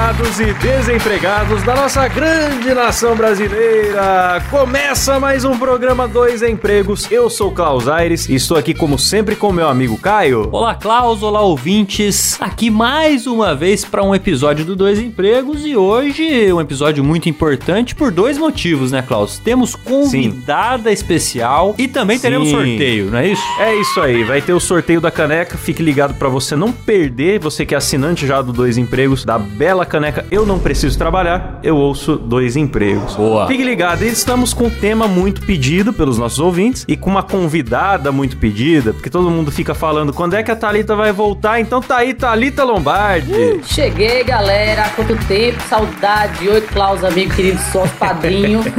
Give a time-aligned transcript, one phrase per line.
[0.00, 4.42] Empregados e desempregados da nossa grande nação brasileira.
[4.50, 7.06] Começa mais um programa Dois Empregos.
[7.10, 10.48] Eu sou Klaus Aires e estou aqui como sempre com meu amigo Caio.
[10.52, 12.40] Olá, Klaus, olá, ouvintes.
[12.40, 17.28] Aqui mais uma vez para um episódio do Dois Empregos e hoje um episódio muito
[17.28, 19.38] importante por dois motivos, né, Klaus?
[19.38, 22.54] Temos convidada especial e também teremos Sim.
[22.54, 23.42] sorteio, não é isso?
[23.58, 25.58] É isso aí, vai ter o sorteio da caneca.
[25.58, 27.38] Fique ligado para você não perder.
[27.40, 31.58] Você que é assinante já do Dois Empregos, da bela caneca Eu Não Preciso Trabalhar,
[31.62, 33.14] eu ouço Dois Empregos.
[33.16, 33.46] Boa.
[33.46, 38.10] Fique ligado, estamos com um tema muito pedido pelos nossos ouvintes e com uma convidada
[38.12, 41.60] muito pedida, porque todo mundo fica falando quando é que a Thalita vai voltar.
[41.60, 43.60] Então tá aí, Thalita Lombardi.
[43.64, 44.82] Cheguei, galera.
[44.84, 45.60] Há quanto tempo?
[45.68, 46.48] Saudade.
[46.48, 48.60] Oi, Klaus, amigo querido, sócio, padrinho.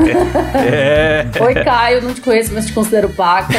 [0.55, 1.25] É.
[1.39, 2.01] Oi, Caio.
[2.01, 3.55] Não te conheço, mas te considero pacas.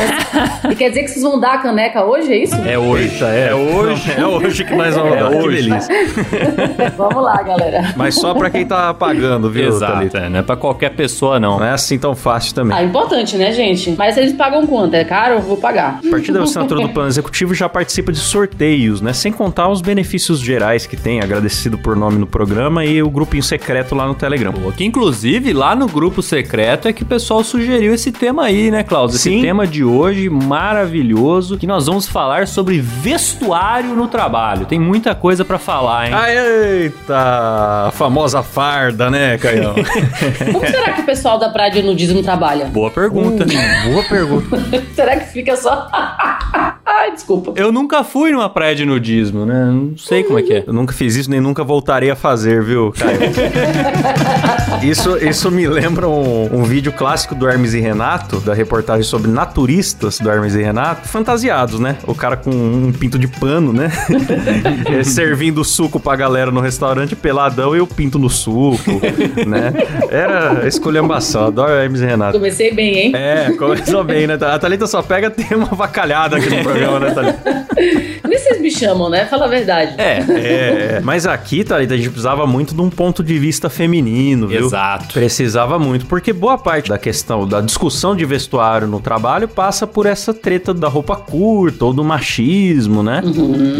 [0.71, 2.55] E quer dizer que vocês vão dar a caneca hoje, é isso?
[2.57, 3.15] É hoje.
[3.15, 5.31] Eita, é hoje, é hoje que nós vamos É dar.
[5.31, 5.69] Que hoje.
[5.69, 5.95] delícia.
[6.97, 7.93] Vamos lá, galera.
[7.97, 10.19] Mas só pra quem tá pagando, viu, Exato, Thalita?
[10.19, 11.59] é, não é pra qualquer pessoa, não.
[11.59, 12.77] Não é assim tão fácil também.
[12.77, 13.95] Ah, importante, né, gente?
[13.97, 14.95] Mas eles pagam quanto?
[14.95, 15.35] É caro?
[15.35, 16.01] Eu vou pagar.
[16.07, 19.13] A partir da assinatura do plano executivo já participa de sorteios, né?
[19.13, 23.43] Sem contar os benefícios gerais que tem, agradecido por nome no programa e o grupinho
[23.43, 24.53] secreto lá no Telegram.
[24.53, 28.71] Boa, Que inclusive lá no grupo secreto é que o pessoal sugeriu esse tema aí,
[28.71, 29.15] né, Klaus?
[29.15, 29.41] Esse Sim.
[29.43, 34.67] tema de hoje maravilhoso que nós vamos falar sobre vestuário no trabalho.
[34.67, 36.15] Tem muita coisa pra falar, hein?
[36.15, 39.75] Ah, Eita, a famosa farda, né, Caião?
[40.53, 42.67] Como será que o pessoal da praia de nudismo trabalha?
[42.67, 43.47] Boa pergunta.
[43.85, 44.59] Boa pergunta.
[44.95, 45.89] será que fica só...
[46.85, 47.53] Ai, desculpa.
[47.57, 49.65] Eu nunca fui numa praia de nudismo, né?
[49.65, 50.65] Não sei como é que é.
[50.67, 53.19] Eu nunca fiz isso, nem nunca voltarei a fazer, viu, Caio?
[54.83, 59.31] isso, isso me lembra um, um vídeo clássico do Hermes e Renato, da reportagem sobre
[59.31, 61.97] naturistas do Hermes e Renato, fantasiados, né?
[62.07, 63.91] O cara com um pinto de pano, né?
[64.87, 68.83] É, Servindo suco pra galera no restaurante, peladão e o pinto no suco,
[69.47, 69.73] né?
[70.11, 72.33] Era escolhambação, adoro Hermes e Renato.
[72.33, 73.13] Comecei bem, hein?
[73.15, 74.35] É, começou bem, né?
[74.41, 77.67] A Thalita só pega ter uma vacalhada aqui no programa, né, Thalita?
[78.29, 79.27] Nem vocês me chamam, né?
[79.27, 79.95] Fala a verdade.
[79.99, 84.49] É, É, mas aqui, Thalita, a gente precisava muito de um ponto de vista feminino,
[84.49, 84.67] viu?
[84.67, 85.13] exato.
[85.13, 90.07] Precisava muito, porque boa parte da questão da discussão de vestuário no trabalho passa por
[90.07, 93.23] essa treta da roupa curta ou do machismo, né?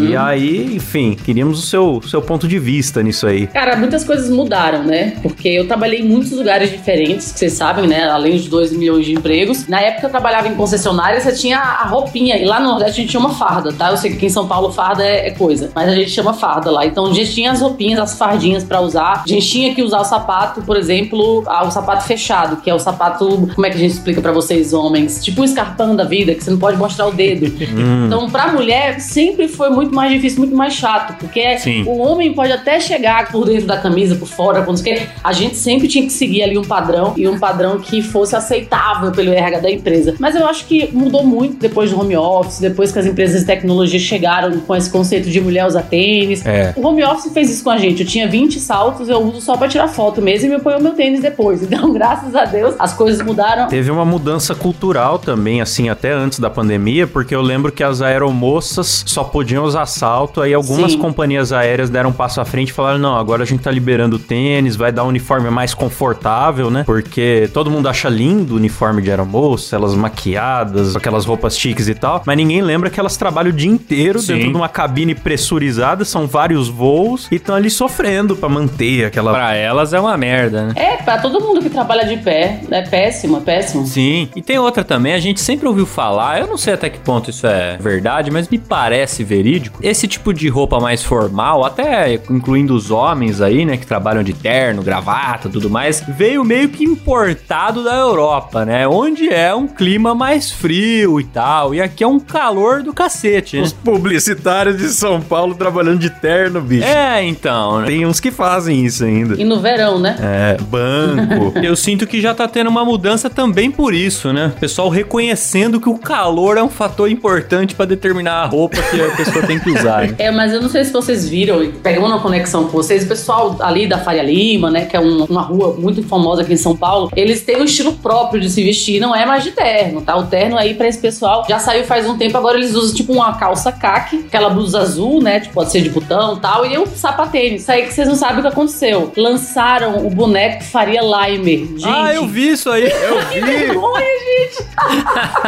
[0.07, 3.32] E aí, enfim, queríamos o seu, seu ponto de vista nisso aí.
[3.47, 5.13] Cara, muitas coisas mudaram, né?
[5.21, 8.09] Porque eu trabalhei em muitos lugares diferentes, que vocês sabem, né?
[8.09, 9.67] Além de 2 milhões de empregos.
[9.67, 12.37] Na época eu trabalhava em concessionária, você tinha a roupinha.
[12.37, 13.91] E lá no Nordeste a gente tinha uma farda, tá?
[13.91, 15.71] Eu sei que aqui em São Paulo farda é, é coisa.
[15.73, 16.85] Mas a gente chama farda lá.
[16.85, 19.23] Então a gente tinha as roupinhas, as fardinhas pra usar.
[19.25, 22.73] A gente tinha que usar o sapato, por exemplo, ah, o sapato fechado, que é
[22.73, 23.49] o sapato.
[23.53, 25.23] Como é que a gente explica pra vocês, homens?
[25.23, 27.53] Tipo um escarpão da vida, que você não pode mostrar o dedo.
[28.05, 31.17] Então, pra mulher, sempre foi muito mais difícil, muito mais chato.
[31.17, 31.83] Porque Sim.
[31.83, 35.15] o homem pode até chegar por dentro da camisa, por fora, quando você quer.
[35.23, 39.11] A gente sempre tinha que seguir ali um padrão e um padrão que fosse aceitável
[39.11, 40.15] pelo RH da empresa.
[40.19, 43.45] Mas eu acho que mudou muito depois do home office, depois que as empresas de
[43.45, 46.45] tecnologia chegaram com esse conceito de mulher usar tênis.
[46.45, 46.73] É.
[46.75, 48.01] O home office fez isso com a gente.
[48.01, 50.93] Eu tinha 20 saltos, eu uso só pra tirar foto mesmo e me ponho meu
[50.93, 51.61] tênis depois.
[51.73, 53.67] Então, graças a Deus, as coisas mudaram.
[53.67, 57.99] Teve uma mudança cultural também, assim, até antes da pandemia, porque eu lembro que as
[57.99, 60.99] aeromoças só podiam usar salto, aí algumas Sim.
[60.99, 64.17] companhias aéreas deram um passo à frente e falaram, não, agora a gente tá liberando
[64.17, 66.83] tênis, vai dar um uniforme mais confortável, né?
[66.85, 71.93] Porque todo mundo acha lindo o uniforme de aeromoça, elas maquiadas, aquelas roupas chiques e
[71.93, 74.35] tal, mas ninguém lembra que elas trabalham o dia inteiro Sim.
[74.35, 79.33] dentro de uma cabine pressurizada, são vários voos e estão ali sofrendo pra manter aquela.
[79.33, 80.73] Pra elas é uma merda, né?
[80.77, 82.61] É, pra todo mundo que trabalha de pé.
[82.71, 83.85] É péssimo, é péssimo.
[83.85, 84.29] Sim.
[84.33, 87.29] E tem outra também, a gente sempre ouviu falar, eu não sei até que ponto
[87.29, 89.79] isso é verdade, mas me parece verídico.
[89.81, 94.33] Esse tipo de roupa mais formal, até incluindo os homens aí, né, que trabalham de
[94.33, 98.87] terno, gravata, tudo mais, veio meio que importado da Europa, né?
[98.87, 101.73] Onde é um clima mais frio e tal.
[101.73, 103.63] E aqui é um calor do cacete, né?
[103.63, 106.87] Os publicitários de São Paulo trabalhando de terno, bicho.
[106.87, 107.87] É, então, né?
[107.87, 109.39] Tem uns que fazem isso ainda.
[109.39, 110.15] E no verão, né?
[110.21, 111.57] É, banco.
[111.63, 114.53] Eu sinto que já tá tendo uma mudança também por isso, né?
[114.55, 119.01] O pessoal reconhecendo que o calor é um fator importante pra determinar a roupa que
[119.01, 120.07] a pessoa tem que usar.
[120.07, 120.15] Né?
[120.17, 123.55] É, mas eu não sei se vocês viram, pegando uma conexão com vocês, o pessoal
[123.59, 126.75] ali da Faria Lima, né, que é um- uma rua muito famosa aqui em São
[126.75, 130.15] Paulo, eles têm um estilo próprio de se vestir, não é mais de terno, tá?
[130.17, 133.13] O terno aí pra esse pessoal já saiu faz um tempo, agora eles usam tipo
[133.13, 136.77] uma calça caque, aquela blusa azul, né, tipo, pode ser de botão e tal, e
[136.77, 137.61] um sapatênis.
[137.63, 139.11] Isso aí que vocês não sabem o que aconteceu.
[139.17, 141.59] Lançaram o boneco Faria Limer.
[141.77, 142.83] Gente, Ah, eu vi isso aí.
[143.03, 144.67] Eu que vergonha, gente!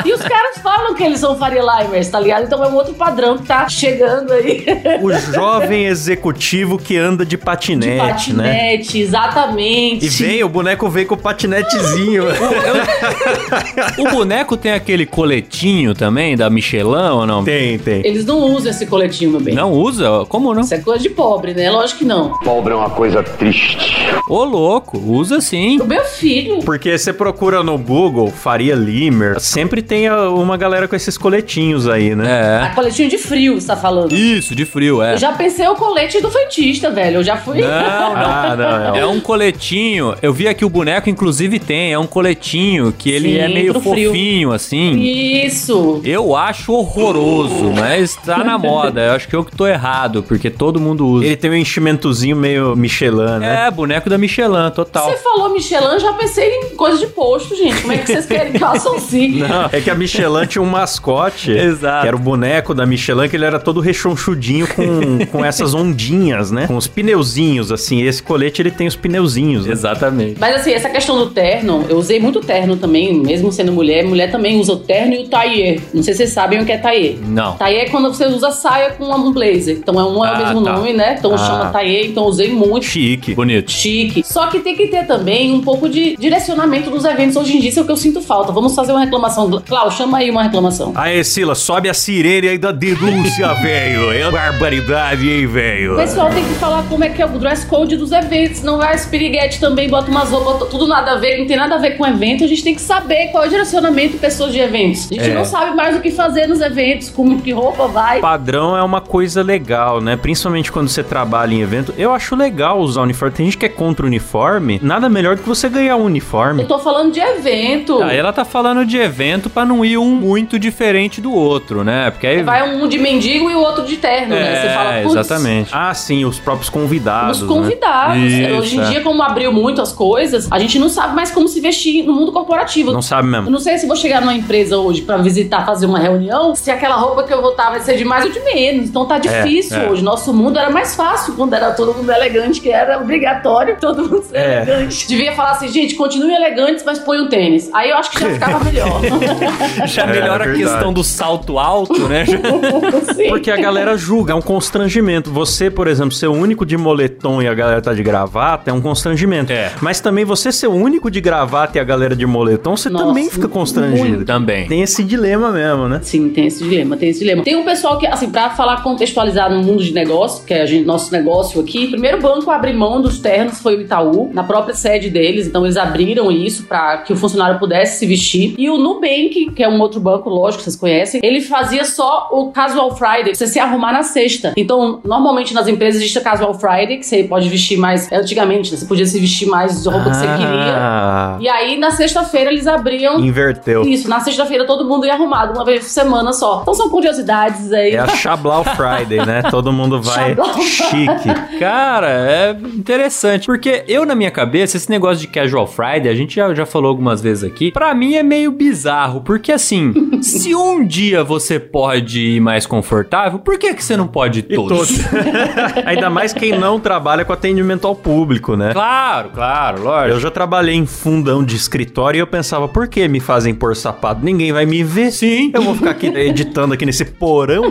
[0.06, 2.46] e os caras falam que eles são Faria Limers, tá ligado?
[2.46, 4.66] Então é um outro padrão que tá chegando aí.
[5.02, 8.54] o jovem executivo que anda de patinete, de né?
[8.54, 10.06] patinete, exatamente.
[10.06, 12.26] E vem, o boneco vem com o patinetezinho.
[13.98, 17.44] O boneco tem aquele coletinho também da Michelin ou não?
[17.44, 18.06] tem, tem.
[18.06, 19.54] Eles não usam esse coletinho, meu bem.
[19.56, 20.26] Não usa?
[20.28, 20.62] Como não?
[20.62, 21.70] Isso é coisa de pobre, né?
[21.72, 22.38] Lógico que não.
[22.40, 23.96] Pobre é uma coisa triste.
[24.30, 25.80] Ô, louco, usa sim.
[25.80, 26.60] O meu filho.
[26.60, 32.16] Porque você procura no Google, Faria Limer, sempre tem uma galera com esses coletinhos aí,
[32.16, 32.62] né?
[32.64, 34.14] A coletinho de frio, você tá falando.
[34.14, 34.16] É.
[34.16, 35.14] Isso, de frio, é.
[35.14, 37.15] Eu já pensei o colete do frentista, velho.
[37.16, 37.62] Eu já fui.
[37.62, 38.26] Não, não.
[38.26, 38.56] Ah,
[38.92, 40.16] não, é É um coletinho.
[40.22, 41.94] Eu vi aqui o boneco, inclusive, tem.
[41.94, 44.10] É um coletinho que ele Sim, é meio pro frio.
[44.10, 45.00] fofinho, assim.
[45.00, 46.02] Isso.
[46.04, 49.02] Eu acho horroroso, mas tá na moda.
[49.02, 51.26] Eu acho que eu que tô errado, porque todo mundo usa.
[51.26, 53.68] Ele tem um enchimentozinho meio Michelin, né?
[53.68, 55.10] É, boneco da Michelin, total.
[55.10, 57.82] Você falou Michelin, já pensei em coisa de posto, gente.
[57.82, 59.40] Como é que vocês querem que associe?
[59.40, 61.52] Não, é que a Michelin tinha um mascote.
[61.52, 62.02] Exato.
[62.02, 66.52] Que era o boneco da Michelin, que ele era todo rechonchudinho com, com essas ondinhas,
[66.52, 66.68] né?
[66.68, 68.02] Com os pneuzinhos, assim.
[68.02, 69.66] Esse colete, ele tem os pneuzinhos.
[69.66, 69.72] né?
[69.72, 70.38] Exatamente.
[70.40, 74.04] Mas assim, essa questão do terno, eu usei muito terno também, mesmo sendo mulher.
[74.04, 75.80] Mulher também usa o terno e o tailleur.
[75.94, 77.16] Não sei se vocês sabem o que é tailleur.
[77.28, 77.54] Não.
[77.58, 79.78] Tailleur é quando você usa saia com um blazer.
[79.78, 80.74] Então é um é o Ah, mesmo tá.
[80.74, 81.16] nome, né?
[81.20, 81.38] Então Ah.
[81.38, 82.86] chama tailleur, então eu usei muito.
[82.86, 83.34] Chique.
[83.36, 83.72] Bonito.
[83.72, 84.24] Chique.
[84.26, 87.70] Só que tem que ter também um pouco de direcionamento dos eventos hoje em dia,
[87.70, 88.52] isso é o que eu sinto falta.
[88.52, 89.50] Vamos fazer uma reclamação.
[89.66, 90.92] Clau, chama aí uma reclamação.
[90.96, 94.12] Aê, Sila, sobe a sirene aí da denúncia, velho.
[94.12, 95.96] É barbaridade, hein, O velho?
[95.96, 98.62] pessoal tem que falar como é que é o dress code dos eventos.
[98.64, 101.76] Não vai as piriguete também, bota umas roupas, tudo nada a ver, não tem nada
[101.76, 102.44] a ver com evento.
[102.46, 105.12] A gente tem que saber qual é o direcionamento de pessoas de eventos.
[105.12, 105.34] A gente É.
[105.34, 108.22] não sabe mais o que fazer nos eventos, como que roupa vai.
[108.22, 110.16] Padrão é uma coisa legal, né?
[110.16, 111.94] Principalmente quando você trabalha em evento.
[111.98, 113.36] Eu acho legal usar uniforme.
[113.36, 114.80] Tem gente que é contra o uniforme.
[114.82, 116.64] Nada melhor do que você ganhar um uniforme.
[116.64, 118.02] Eu tô falando de evento.
[118.02, 122.10] Aí ela tá falando de evento pra não ir um muito diferente do outro, né?
[122.10, 122.42] Porque aí.
[122.44, 124.62] Vai um de mendigo e o outro de terno, né?
[124.62, 125.70] Você fala, É, putz, exatamente.
[125.74, 127.42] Ah, sim, os próprios convidados.
[127.42, 127.56] Os né?
[127.56, 128.18] convidados.
[128.24, 128.84] Isso, Hoje em é.
[128.86, 132.14] dia, como abriu muito as coisas, a gente não sabe mais como se vestir no
[132.14, 132.92] mundo corporativo.
[132.92, 133.50] Não sabe Eu mesmo.
[133.50, 136.96] não sei se vou chegar numa empresa hoje pra visitar, fazer uma reunião, se aquela
[136.96, 138.90] roupa que eu vou estar vai ser de mais ou de menos.
[138.90, 139.90] Então tá difícil é.
[139.90, 140.04] hoje.
[140.04, 144.24] Nosso mundo era mais fácil quando era todo mundo elegante, que era obrigatório todo mundo
[144.24, 144.62] ser É.
[144.62, 145.08] elegante.
[145.08, 147.70] Devia falar assim, gente, continuem elegantes, mas põe um tênis.
[147.74, 148.86] Aí eu acho que já ficava melhor.
[149.88, 152.26] Já É, melhora a questão do salto alto, né?
[153.16, 153.28] Sim.
[153.30, 155.32] Porque a galera julga, é um constrangimento.
[155.32, 158.74] Você, por exemplo, ser o único de moletom e a galera tá de gravata é
[158.74, 159.52] um constrangimento.
[159.52, 159.72] É.
[159.82, 163.06] Mas também você ser o único de gravata e a galera de moletom, você Nossa,
[163.06, 164.10] também fica constrangido.
[164.10, 164.26] muito.
[164.26, 164.68] Também.
[164.68, 166.00] Tem esse dilema mesmo, né?
[166.04, 167.44] Sim, tem esse dilema, tem esse dilema.
[167.44, 170.66] Tem um pessoal que, assim, pra falar contextualizar no mundo de negócio, que é a
[170.66, 174.32] gente, nosso negócio aqui, o primeiro banco a abrir mão dos ternos foi o Itaú,
[174.34, 178.56] na própria sede deles, então eles abriram isso pra que o funcionário pudesse se vestir.
[178.58, 182.52] E o Nubank, que é um outro banco, lógico, vocês conhecem, ele fazia só o
[182.52, 184.54] Casual Friday, você se arrumar na sexta.
[184.58, 188.78] Então, normalmente nas empresas existe o Casual Friday, que você pode vestir mais, antigamente, né,
[188.78, 190.76] você podia se vestir mais de roupa que você queria.
[190.78, 193.84] Ah, E aí, na sexta-feira, eles abriam inverteu.
[193.84, 196.60] isso, na sexta-feira todo mundo ia arrumado, uma vez por semana só.
[196.62, 197.92] Então são curiosidades aí.
[197.92, 199.42] É a Chablau Friday, né?
[199.52, 201.58] Todo mundo vai chique.
[201.60, 203.46] Cara, é interessante.
[203.46, 206.90] Porque eu, na minha cabeça, esse negócio de casual Friday, a gente já, já falou
[206.90, 209.22] algumas vezes aqui, pra mim é meio bizarro.
[209.22, 214.08] Porque assim, se um dia você pode ir mais confortável, por que, que você não
[214.08, 214.88] pode ir todos?
[214.90, 215.06] todos.
[215.86, 218.72] Ainda mais quem não trabalha com atendimento ao público, né?
[218.74, 220.16] Claro, claro, lógico.
[220.16, 223.76] Eu já trabalhei em fundão de escritório e eu pensava, por que me fazem pôr
[223.76, 224.24] sapato?
[224.24, 225.12] Ninguém vai me ver.
[225.12, 225.52] Sim.
[225.54, 227.64] Eu vou ficar aqui editando aqui nesse porão.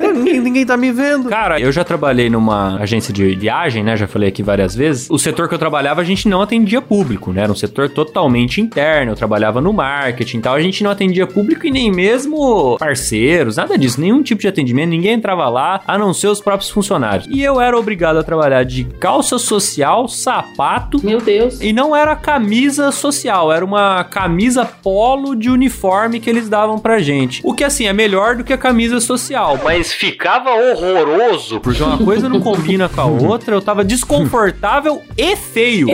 [0.00, 1.28] ninguém, ninguém tá me vendo.
[1.28, 3.96] Cara, eu já trabalhei numa agência de viagem, né?
[3.96, 5.08] Já falei aqui várias vezes.
[5.10, 7.42] O setor que eu trabalhava, a gente não atendia público, né?
[7.42, 9.12] Era um setor totalmente interno.
[9.12, 10.54] Eu trabalhava no marketing e tal.
[10.54, 14.00] A gente não atendia público e nem mesmo parceiros, nada disso.
[14.00, 14.90] Nenhum tipo de atendimento.
[14.90, 17.26] Ninguém entrava lá, a não ser os próprios funcionários.
[17.30, 21.00] E eu era obrigado a trabalhar de calça social, sapato.
[21.04, 21.60] Meu Deus.
[21.60, 26.98] E não era camisa social, era uma camisa polo de uniforme que eles davam pra
[27.00, 27.40] gente.
[27.44, 31.98] O que assim é melhor do que a camisa social, mas ficava horroroso, porque uma
[31.98, 35.88] coisa não combina com a outra, eu tava desconfortável e feio.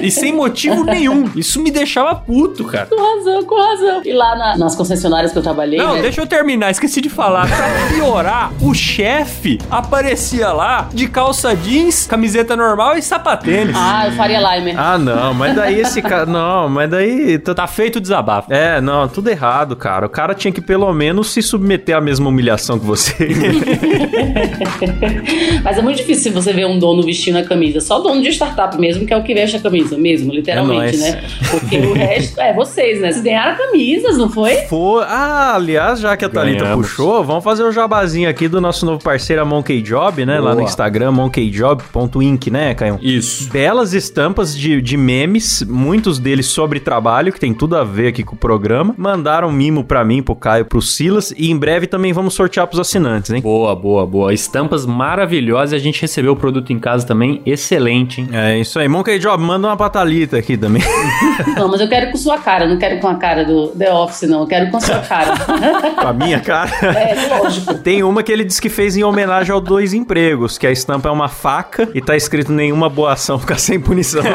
[0.00, 1.30] e sem motivo nenhum.
[1.36, 2.86] Isso me deixava puto, cara.
[2.86, 4.02] Com razão, com razão.
[4.04, 5.78] E lá na- nas concessionárias que eu trabalhei.
[5.78, 6.02] Não, né?
[6.02, 7.46] deixa eu terminar, esqueci de falar.
[7.48, 13.74] Pra piorar, o chefe aparecia lá de calça jeans, camiseta normal e sapatênis.
[13.76, 14.78] Ah, eu faria Limer.
[14.78, 16.26] Ah, não, mas daí esse cara.
[16.34, 17.38] Não, mas daí.
[17.38, 18.52] tá- Tá feito o desabafo.
[18.52, 20.06] É, não, tudo errado, cara.
[20.06, 23.14] O cara tinha que pelo menos se submeter à mesma humilhação que você.
[25.62, 27.80] Mas é muito difícil você ver um dono vestindo a camisa.
[27.80, 30.98] Só dono de startup mesmo, que é o que veste a camisa mesmo, literalmente, É
[31.12, 31.22] né?
[31.50, 33.12] Porque o resto é vocês, né?
[33.12, 34.54] Vocês ganharam camisas, não foi?
[34.68, 35.04] Foi.
[35.06, 36.88] Ah, aliás, já que a Thalita Ganhamos.
[36.88, 40.38] puxou, vamos fazer o jabazinho aqui do nosso novo parceiro, a Monkey Job, né?
[40.40, 40.68] Lá no Boa.
[40.68, 41.12] Instagram,
[41.54, 42.98] monkeyjob.inc, né, Caio?
[43.00, 43.50] Isso.
[43.50, 48.24] Belas estampas de, de memes, muitos deles sobre trabalho, que tem tudo a ver aqui
[48.24, 48.94] com o programa.
[48.98, 52.80] Mandaram mimo pra mim, pro Caio, pro Silas, e em breve também vamos sortear pros
[52.80, 53.40] assinantes, hein?
[53.40, 54.34] Boa, boa, boa.
[54.34, 57.40] Estampas maravilhosas e a gente recebeu o produto em casa também.
[57.46, 58.28] Excelente, hein?
[58.32, 58.88] É isso aí.
[58.88, 60.82] Monkey Job, manda uma patalita aqui também.
[61.56, 64.28] Não, mas eu quero com sua cara, não quero com a cara do The Office,
[64.28, 64.40] não.
[64.40, 65.34] Eu quero com a sua cara.
[65.94, 66.70] com a minha cara.
[66.86, 67.74] é, lógico.
[67.74, 71.08] Tem uma que ele diz que fez em homenagem ao Dois Empregos, que a estampa
[71.08, 74.22] é uma faca e tá escrito nenhuma boa ação fica sem punição.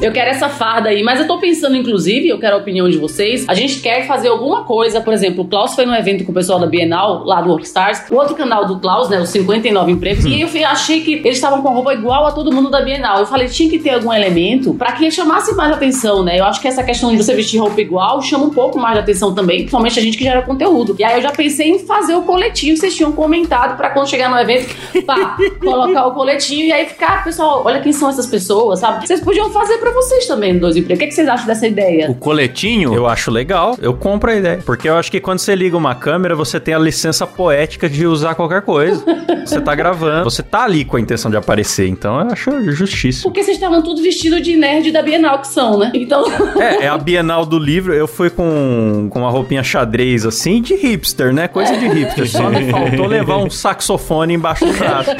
[0.00, 2.98] Eu quero essa farda aí, mas eu tô pensando, inclusive, eu quero a opinião de
[2.98, 3.44] vocês.
[3.48, 6.34] A gente quer fazer alguma coisa, por exemplo, o Klaus foi num evento com o
[6.34, 8.02] pessoal da Bienal, lá do Workstars.
[8.10, 11.62] O outro canal do Klaus, né, os 59 empregos, e eu achei que eles estavam
[11.62, 13.20] com roupa igual a todo mundo da Bienal.
[13.20, 16.38] Eu falei, tinha que ter algum elemento pra que chamasse mais atenção, né?
[16.38, 19.00] Eu acho que essa questão de você vestir roupa igual chama um pouco mais de
[19.00, 20.94] atenção também, principalmente a gente que gera conteúdo.
[20.98, 24.05] E aí eu já pensei em fazer o coletinho que vocês tinham comentado pra quando
[24.06, 28.26] chegar no evento, pá, colocar o coletinho e aí ficar, pessoal, olha quem são essas
[28.26, 29.06] pessoas, sabe?
[29.06, 30.96] Vocês podiam fazer pra vocês também no Dois Empregos.
[30.96, 32.10] O que, que vocês acham dessa ideia?
[32.10, 32.94] O coletinho.
[32.94, 34.60] Eu acho legal, eu compro a ideia.
[34.64, 38.06] Porque eu acho que quando você liga uma câmera, você tem a licença poética de
[38.06, 39.04] usar qualquer coisa.
[39.46, 43.30] Você tá gravando, você tá ali com a intenção de aparecer, então eu acho justíssimo.
[43.30, 45.92] Porque vocês estavam tudo vestido de nerd da Bienal que são, né?
[45.94, 46.24] Então.
[46.56, 50.74] É, é a Bienal do livro, eu fui com, com uma roupinha xadrez assim, de
[50.74, 51.46] hipster, né?
[51.46, 52.28] Coisa de hipster.
[52.28, 53.95] Só me faltou levar um saxofone
[54.30, 55.10] embaixo do braço.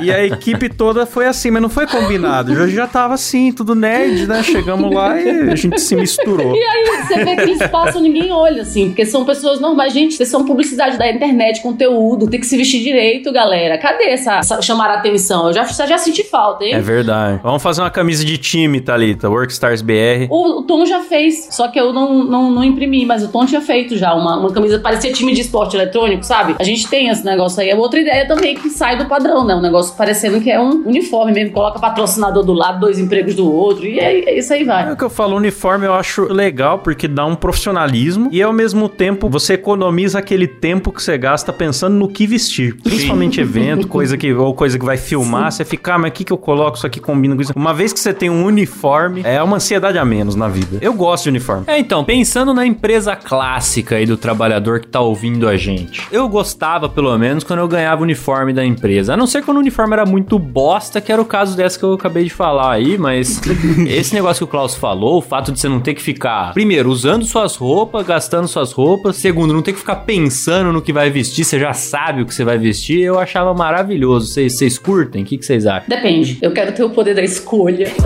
[0.00, 2.52] E a equipe toda foi assim, mas não foi combinado.
[2.52, 4.42] Eu já tava assim, tudo nerd, né?
[4.42, 6.54] Chegamos lá e a gente se misturou.
[6.54, 9.92] E aí você vê que espaço ninguém olha, assim, porque são pessoas normais.
[9.92, 13.78] Gente, vocês são publicidade da internet, conteúdo, tem que se vestir direito, galera.
[13.78, 15.48] Cadê essa, essa chamar a atenção?
[15.48, 16.74] Eu já, já senti falta, hein?
[16.74, 17.40] É verdade.
[17.42, 19.28] Vamos fazer uma camisa de time, Thalita.
[19.28, 20.26] Workstars BR.
[20.30, 23.44] O, o Tom já fez, só que eu não, não, não imprimi, mas o Tom
[23.46, 26.56] tinha feito já uma, uma camisa, parecia time de esporte eletrônico, sabe?
[26.58, 27.70] A gente tem esse negócio aí.
[27.70, 29.54] É outra ideia também que sai do padrão, né?
[29.54, 33.50] Um negócio parecendo que é um uniforme mesmo, coloca patrocinador do lado, dois empregos do
[33.50, 34.92] outro, e aí, é isso aí É vai.
[34.92, 38.88] o que eu falo, uniforme eu acho legal porque dá um profissionalismo e ao mesmo
[38.88, 42.76] tempo você economiza aquele tempo que você gasta pensando no que vestir.
[42.82, 46.24] Principalmente evento, coisa que ou coisa que vai filmar, você fica, ah, mas o que
[46.24, 47.52] que eu coloco isso aqui combina com isso?
[47.54, 50.78] Uma vez que você tem um uniforme, é uma ansiedade a menos na vida.
[50.80, 51.64] Eu gosto de uniforme.
[51.66, 56.06] É, então, pensando na empresa clássica aí do trabalhador que tá ouvindo a gente.
[56.10, 59.14] Eu gostava, pelo menos, quando eu ganhava o uniforme da empresa.
[59.14, 61.84] A não ser quando o uniforme era muito bosta, que era o caso dessa que
[61.84, 63.40] eu acabei de falar aí, mas
[63.88, 66.90] esse negócio que o Klaus falou, o fato de você não ter que ficar, primeiro,
[66.90, 71.10] usando suas roupas, gastando suas roupas, segundo, não ter que ficar pensando no que vai
[71.10, 74.26] vestir, você já sabe o que você vai vestir, eu achava maravilhoso.
[74.26, 75.22] Vocês, vocês curtem?
[75.22, 75.88] O que, que vocês acham?
[75.88, 76.38] Depende.
[76.40, 77.90] Eu quero ter o poder da escolha.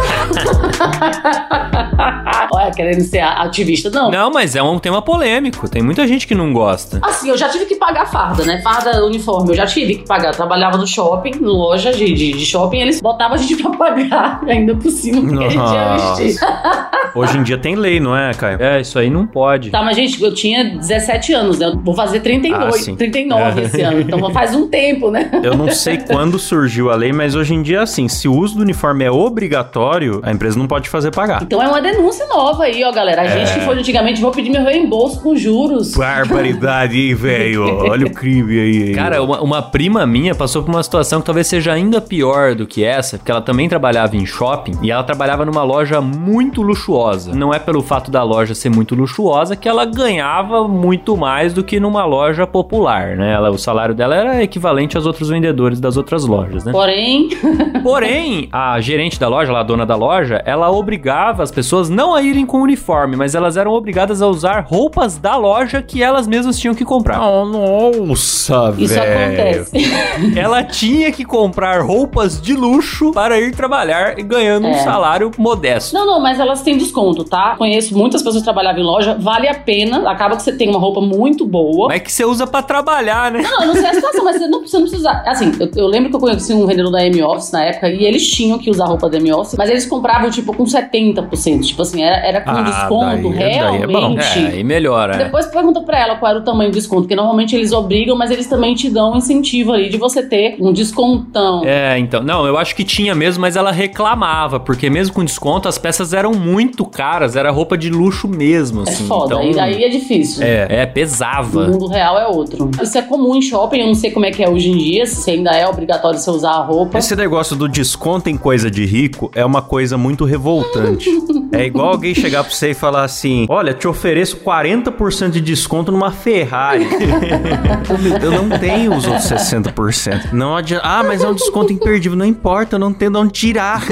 [2.52, 3.90] Olha, querendo ser ativista.
[3.90, 4.10] Não.
[4.10, 5.68] Não, mas é um tema polêmico.
[5.68, 7.00] Tem muita gente que não gosta.
[7.02, 8.60] Assim, eu já tive que pagar farda, né?
[8.62, 10.28] Farda, uniforme, eu já tive que pagar.
[10.28, 13.70] Eu trabalhava no shopping, em loja de, de, de shopping, eles botavam a gente pra
[13.70, 16.46] pagar ainda por cima, porque a gente ia.
[17.14, 18.60] Hoje em dia tem lei, não é, Caio?
[18.60, 19.70] É, isso aí não pode.
[19.70, 21.66] Tá, mas gente, eu tinha 17 anos, né?
[21.68, 22.94] Eu vou fazer 38, Ah, sim.
[22.94, 24.00] 39 esse ano.
[24.00, 25.30] Então faz um tempo, né?
[25.42, 28.56] Eu não sei quando surgiu a lei, mas hoje em dia, assim, se o uso
[28.56, 31.42] do uniforme é obrigatório, a empresa não pode fazer pagar.
[31.42, 33.22] Então é uma denúncia nova aí, ó, galera.
[33.22, 35.94] A gente que foi antigamente, vou pedir meu reembolso com juros.
[35.96, 37.64] Barbaridade, hein, velho?
[37.88, 38.94] Olha o crime aí.
[38.94, 42.66] Cara, uma, uma prima minha passou por uma situação que talvez seja ainda pior do
[42.66, 47.32] que essa, porque ela também trabalhava em shopping e ela trabalhava numa loja muito luxuosa.
[47.32, 51.62] Não é pelo fato da loja ser muito luxuosa que ela ganhava muito mais do
[51.62, 53.32] que numa loja popular, né?
[53.32, 56.72] Ela, o salário dela era equivalente aos outros vendedores das outras lojas, né?
[56.72, 57.28] Porém,
[57.82, 62.14] Porém, a gerente da loja, lá, a dona da loja, ela obrigava as pessoas não
[62.14, 66.26] a irem com uniforme, mas elas eram obrigadas a usar roupas da loja que elas
[66.26, 67.20] mesmas tinham que comprar.
[67.20, 68.84] Oh, nossa, velho.
[68.84, 68.98] isso
[69.40, 70.38] acontece.
[70.38, 74.78] Ela tinha que comprar roupas de luxo para ir trabalhar e ganhando um É.
[74.78, 75.94] salário modesto.
[75.94, 77.54] Não, não, mas elas têm desconto, tá?
[77.56, 80.08] Conheço muitas pessoas que trabalhavam em loja, vale a pena.
[80.10, 81.88] Acaba que você tem uma roupa muito boa.
[81.88, 83.42] Mas é que você usa pra trabalhar, né?
[83.42, 85.10] Não, eu não sei a situação, mas você não, você não precisa.
[85.26, 88.26] Assim, eu, eu lembro que eu conheci um vendedor da M-Office na época e eles
[88.30, 91.60] tinham que usar roupa da M-Office, mas eles compravam, tipo, com 70%.
[91.66, 93.92] Tipo assim, era, era com Ah, desconto, daí- daí é bom.
[93.98, 94.38] realmente.
[94.38, 95.16] É, aí melhora.
[95.16, 98.30] Depois pergunta pra ela qual era o tamanho do desconto, porque normalmente eles obrigam, mas
[98.30, 101.62] eles também te dão um incentivo ali de você ter um descontão.
[101.64, 102.22] É, então.
[102.22, 106.12] Não, eu acho que tinha mesmo, mas ela reclamava, porque mesmo com desconto, as peças
[106.12, 109.06] eram muito caras, era roupa de luxo mesmo, É assim.
[109.06, 110.42] foda, então, aí, aí é difícil.
[110.42, 111.66] É, é, O pesava.
[111.68, 112.70] mundo real é outro.
[112.82, 115.06] Isso é comum em shopping, eu não sei como é que é hoje em dia,
[115.06, 116.98] se ainda é obrigatório você usar a roupa.
[116.98, 121.10] Esse negócio do desconto em coisa de rico é uma coisa muito revoltante.
[121.52, 125.90] é igual alguém chegar pra você e falar assim: Olha, te ofereço 40% de desconto
[125.92, 126.86] numa Ferrari.
[128.22, 130.32] eu não tenho os outros 60%.
[130.32, 130.82] Não adianta.
[130.84, 132.16] Ah, mas é um desconto imperdível.
[132.16, 133.84] Não importa, eu não tenho de onde tirar.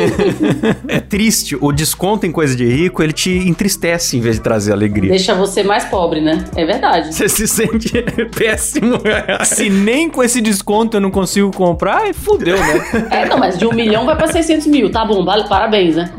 [0.88, 1.57] é triste.
[1.61, 5.11] O desconto em coisa de rico, ele te entristece em vez de trazer alegria.
[5.11, 6.45] Deixa você mais pobre, né?
[6.57, 7.14] É verdade.
[7.14, 8.02] Você se sente
[8.37, 8.99] péssimo.
[9.45, 13.09] Se nem com esse desconto eu não consigo comprar, fudeu, né?
[13.11, 14.90] É, não, mas de um milhão vai pra 600 mil.
[14.90, 16.11] Tá bom, vale, parabéns, né?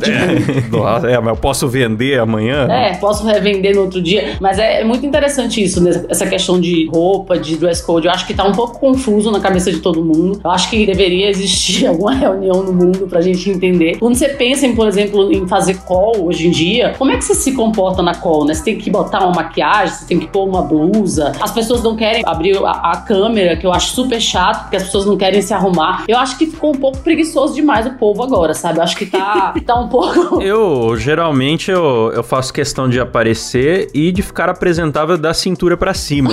[0.71, 2.67] Nossa, é, mas eu posso vender amanhã?
[2.69, 4.37] É, posso revender no outro dia.
[4.39, 6.05] Mas é, é muito interessante isso, né?
[6.09, 8.07] essa questão de roupa, de dress code.
[8.07, 10.39] Eu acho que tá um pouco confuso na cabeça de todo mundo.
[10.43, 13.97] Eu acho que deveria existir alguma reunião no mundo pra gente entender.
[13.97, 17.23] Quando você pensa, em, por exemplo, em fazer call hoje em dia, como é que
[17.23, 18.53] você se comporta na call, né?
[18.53, 21.33] Você tem que botar uma maquiagem, você tem que pôr uma blusa.
[21.41, 24.83] As pessoas não querem abrir a, a câmera, que eu acho super chato, porque as
[24.83, 26.05] pessoas não querem se arrumar.
[26.07, 28.79] Eu acho que ficou um pouco preguiçoso demais o povo agora, sabe?
[28.79, 30.41] Eu acho que tá, tá um pouco.
[30.45, 35.93] Eu, geralmente, eu, eu faço questão de aparecer e de ficar apresentável da cintura pra
[35.93, 36.31] cima.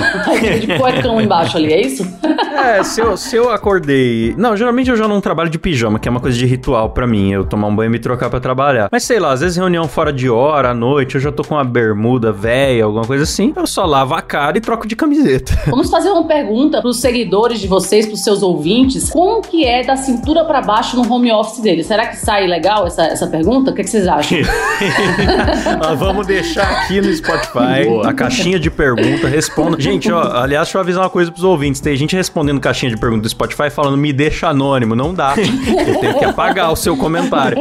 [0.59, 2.05] de cuecão embaixo ali, é isso?
[2.51, 4.33] É, se eu, se eu acordei...
[4.37, 7.07] Não, geralmente eu já não trabalho de pijama, que é uma coisa de ritual pra
[7.07, 7.31] mim.
[7.31, 8.89] Eu tomar um banho e me trocar pra trabalhar.
[8.91, 11.55] Mas sei lá, às vezes reunião fora de hora, à noite, eu já tô com
[11.55, 13.53] uma bermuda velha, alguma coisa assim.
[13.55, 15.57] Eu só lavo a cara e troco de camiseta.
[15.67, 19.09] Vamos fazer uma pergunta pros seguidores de vocês, pros seus ouvintes.
[19.09, 21.87] Como que é da cintura pra baixo no home office deles?
[21.87, 23.71] Será que sai legal essa, essa pergunta?
[23.71, 24.37] O que, que vocês acham?
[25.81, 28.09] Nós vamos deixar aqui no Spotify Boa.
[28.09, 29.27] a caixinha de pergunta.
[29.27, 29.79] Responda.
[29.79, 31.81] Gente, ó, aliás, deixa eu avisar uma coisa pros ouvintes.
[31.81, 34.95] Tem gente respondendo caixinha de pergunta do Spotify falando me deixa anônimo.
[34.95, 35.35] Não dá.
[35.37, 37.57] Eu tenho que apagar o seu comentário.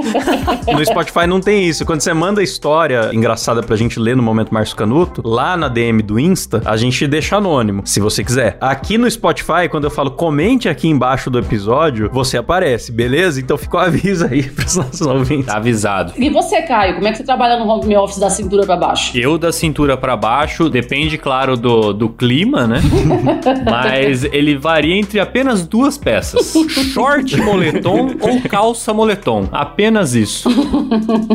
[0.73, 1.85] No Spotify não tem isso.
[1.85, 6.03] Quando você manda história engraçada pra gente ler no Momento Márcio Canuto, lá na DM
[6.03, 8.57] do Insta, a gente deixa anônimo, se você quiser.
[8.61, 13.41] Aqui no Spotify, quando eu falo comente aqui embaixo do episódio, você aparece, beleza?
[13.41, 15.47] Então fica o aviso aí pros nossos ouvintes.
[15.47, 16.13] Tá avisado.
[16.17, 19.17] E você, Caio, como é que você trabalha no home office da cintura pra baixo?
[19.17, 22.81] Eu da cintura pra baixo, depende, claro, do, do clima, né?
[23.69, 26.55] Mas ele varia entre apenas duas peças:
[26.95, 29.49] short moletom ou calça moletom.
[29.51, 30.49] Apenas isso.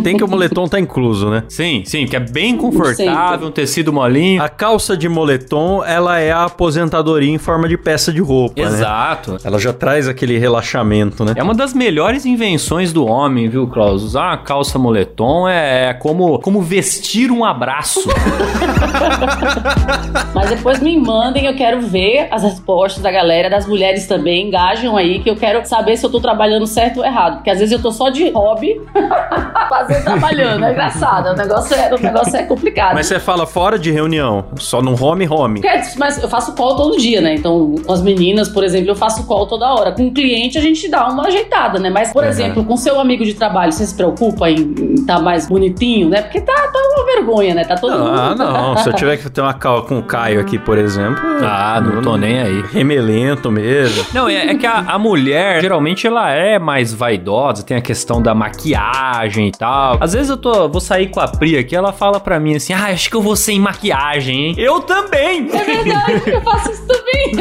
[0.02, 1.44] Tem que o moletom tá incluso, né?
[1.50, 4.42] Sim, sim, que é bem confortável, um tecido molinho.
[4.42, 8.68] A calça de moletom, ela é a aposentadoria em forma de peça de roupa, né?
[8.68, 9.38] Exato.
[9.44, 11.34] Ela já traz aquele relaxamento, né?
[11.36, 14.04] É uma das melhores invenções do homem, viu, Klaus?
[14.04, 18.08] Usar uma calça moletom é, é como, como vestir um abraço.
[20.34, 24.48] Mas depois me mandem, eu quero ver as respostas da galera, das mulheres também.
[24.48, 27.38] Engajam aí, que eu quero saber se eu tô trabalhando certo ou errado.
[27.38, 28.80] Porque às vezes eu tô só de hobby
[29.70, 30.66] fazendo trabalhando.
[30.66, 31.30] É engraçado.
[31.30, 32.94] O negócio é, o negócio é complicado.
[32.94, 35.62] Mas você fala fora de reunião, só no home home.
[35.62, 37.36] Porque, Mas eu faço call todo dia, né?
[37.36, 39.92] Então, com as meninas, por exemplo, eu faço call toda hora.
[39.92, 41.90] Com o cliente, a gente dá uma ajeitada, né?
[41.90, 42.30] Mas, por Uhum.
[42.30, 46.22] exemplo, com seu amigo de trabalho, você se preocupa em estar tá mais bonitinho, né?
[46.22, 47.64] Porque tá, tá uma vergonha, né?
[47.64, 48.38] Tá todo Ah, mundo.
[48.38, 48.78] não.
[48.78, 51.22] Se eu tiver que ter uma cal com o Caio aqui, por exemplo.
[51.44, 52.64] Ah, não tô nem aí.
[53.08, 54.06] Remelento mesmo.
[54.14, 58.22] Não, é, é que a, a mulher, geralmente, ela é mais vaidosa, tem a questão
[58.22, 59.98] da maquiagem e tal.
[60.02, 62.74] Às vezes eu tô, vou sair com a Pri aqui, ela fala pra mim assim,
[62.74, 64.56] ah, acho que eu vou sem maquiagem, hein?
[64.58, 65.50] Eu também!
[65.54, 67.32] É verdade, eu faço isso também.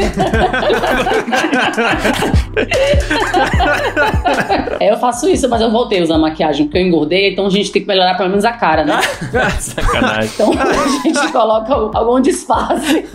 [4.79, 7.49] é, eu faço isso, mas eu voltei a usar maquiagem, porque eu engordei, então a
[7.49, 9.01] gente tem que melhorar pelo menos a cara, né?
[9.59, 10.31] Sacanagem.
[10.33, 13.05] Então a gente coloca algum disfarce.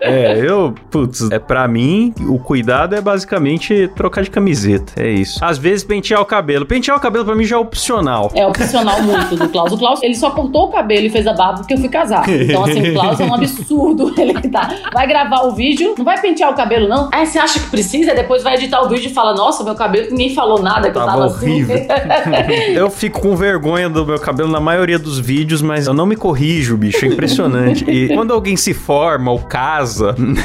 [0.00, 4.92] É, eu, putz, é pra mim, o cuidado é basicamente trocar de camiseta.
[5.02, 5.42] É isso.
[5.44, 6.64] Às vezes pentear o cabelo.
[6.66, 8.30] Pentear o cabelo pra mim já é opcional.
[8.34, 9.72] É opcional muito do Klaus.
[9.72, 12.28] O Klaus, ele só cortou o cabelo e fez a barba porque eu fui casar.
[12.28, 14.14] Então, assim, o Klaus é um absurdo.
[14.20, 17.08] Ele tá, vai gravar o vídeo, não vai pentear o cabelo, não.
[17.12, 20.08] Aí você acha que precisa, depois vai editar o vídeo e fala: Nossa, meu cabelo,
[20.10, 21.74] ninguém falou nada que eu Tava tava horrível.
[21.74, 22.72] assim.
[22.74, 26.16] Eu fico com vergonha do meu cabelo na maioria dos vídeos, mas eu não me
[26.16, 27.04] corrijo, bicho.
[27.04, 27.84] É impressionante.
[27.88, 30.42] E quando alguém se forma ou casa, né?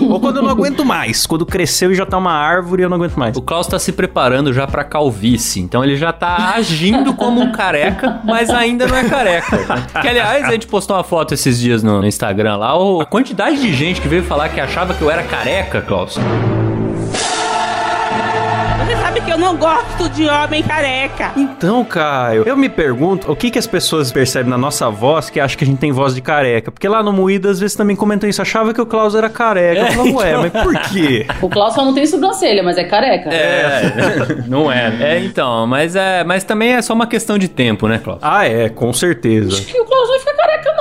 [0.00, 2.96] ou quando eu não aguento mais, quando cresceu e já tá uma árvore, eu não
[2.96, 3.36] aguento mais.
[3.36, 7.50] O Klaus tá se preparando já pra calvície, então ele já tá agindo como um
[7.50, 9.58] careca, mas ainda não é careca.
[10.00, 13.60] Que aliás, a gente postou uma foto esses dias no, no Instagram lá, a quantidade
[13.60, 16.16] de gente que veio falar que achava que eu era careca, Klaus.
[19.42, 21.32] Não gosto de homem careca.
[21.36, 25.40] Então, Caio, eu me pergunto o que, que as pessoas percebem na nossa voz que
[25.40, 26.70] acham que a gente tem voz de careca.
[26.70, 29.80] Porque lá no Moída, às vezes também comentam isso, achava que o Klaus era careca.
[29.80, 31.26] Eu falava, ué, mas por quê?
[31.42, 33.30] O Klaus só não tem sobrancelha, mas é careca.
[33.30, 34.92] É, não é.
[35.00, 38.20] É, então, mas é, mas também é só uma questão de tempo, né, Klaus?
[38.22, 39.56] Ah, é, com certeza.
[39.56, 40.31] Acho que o Klaus vai ficar careca,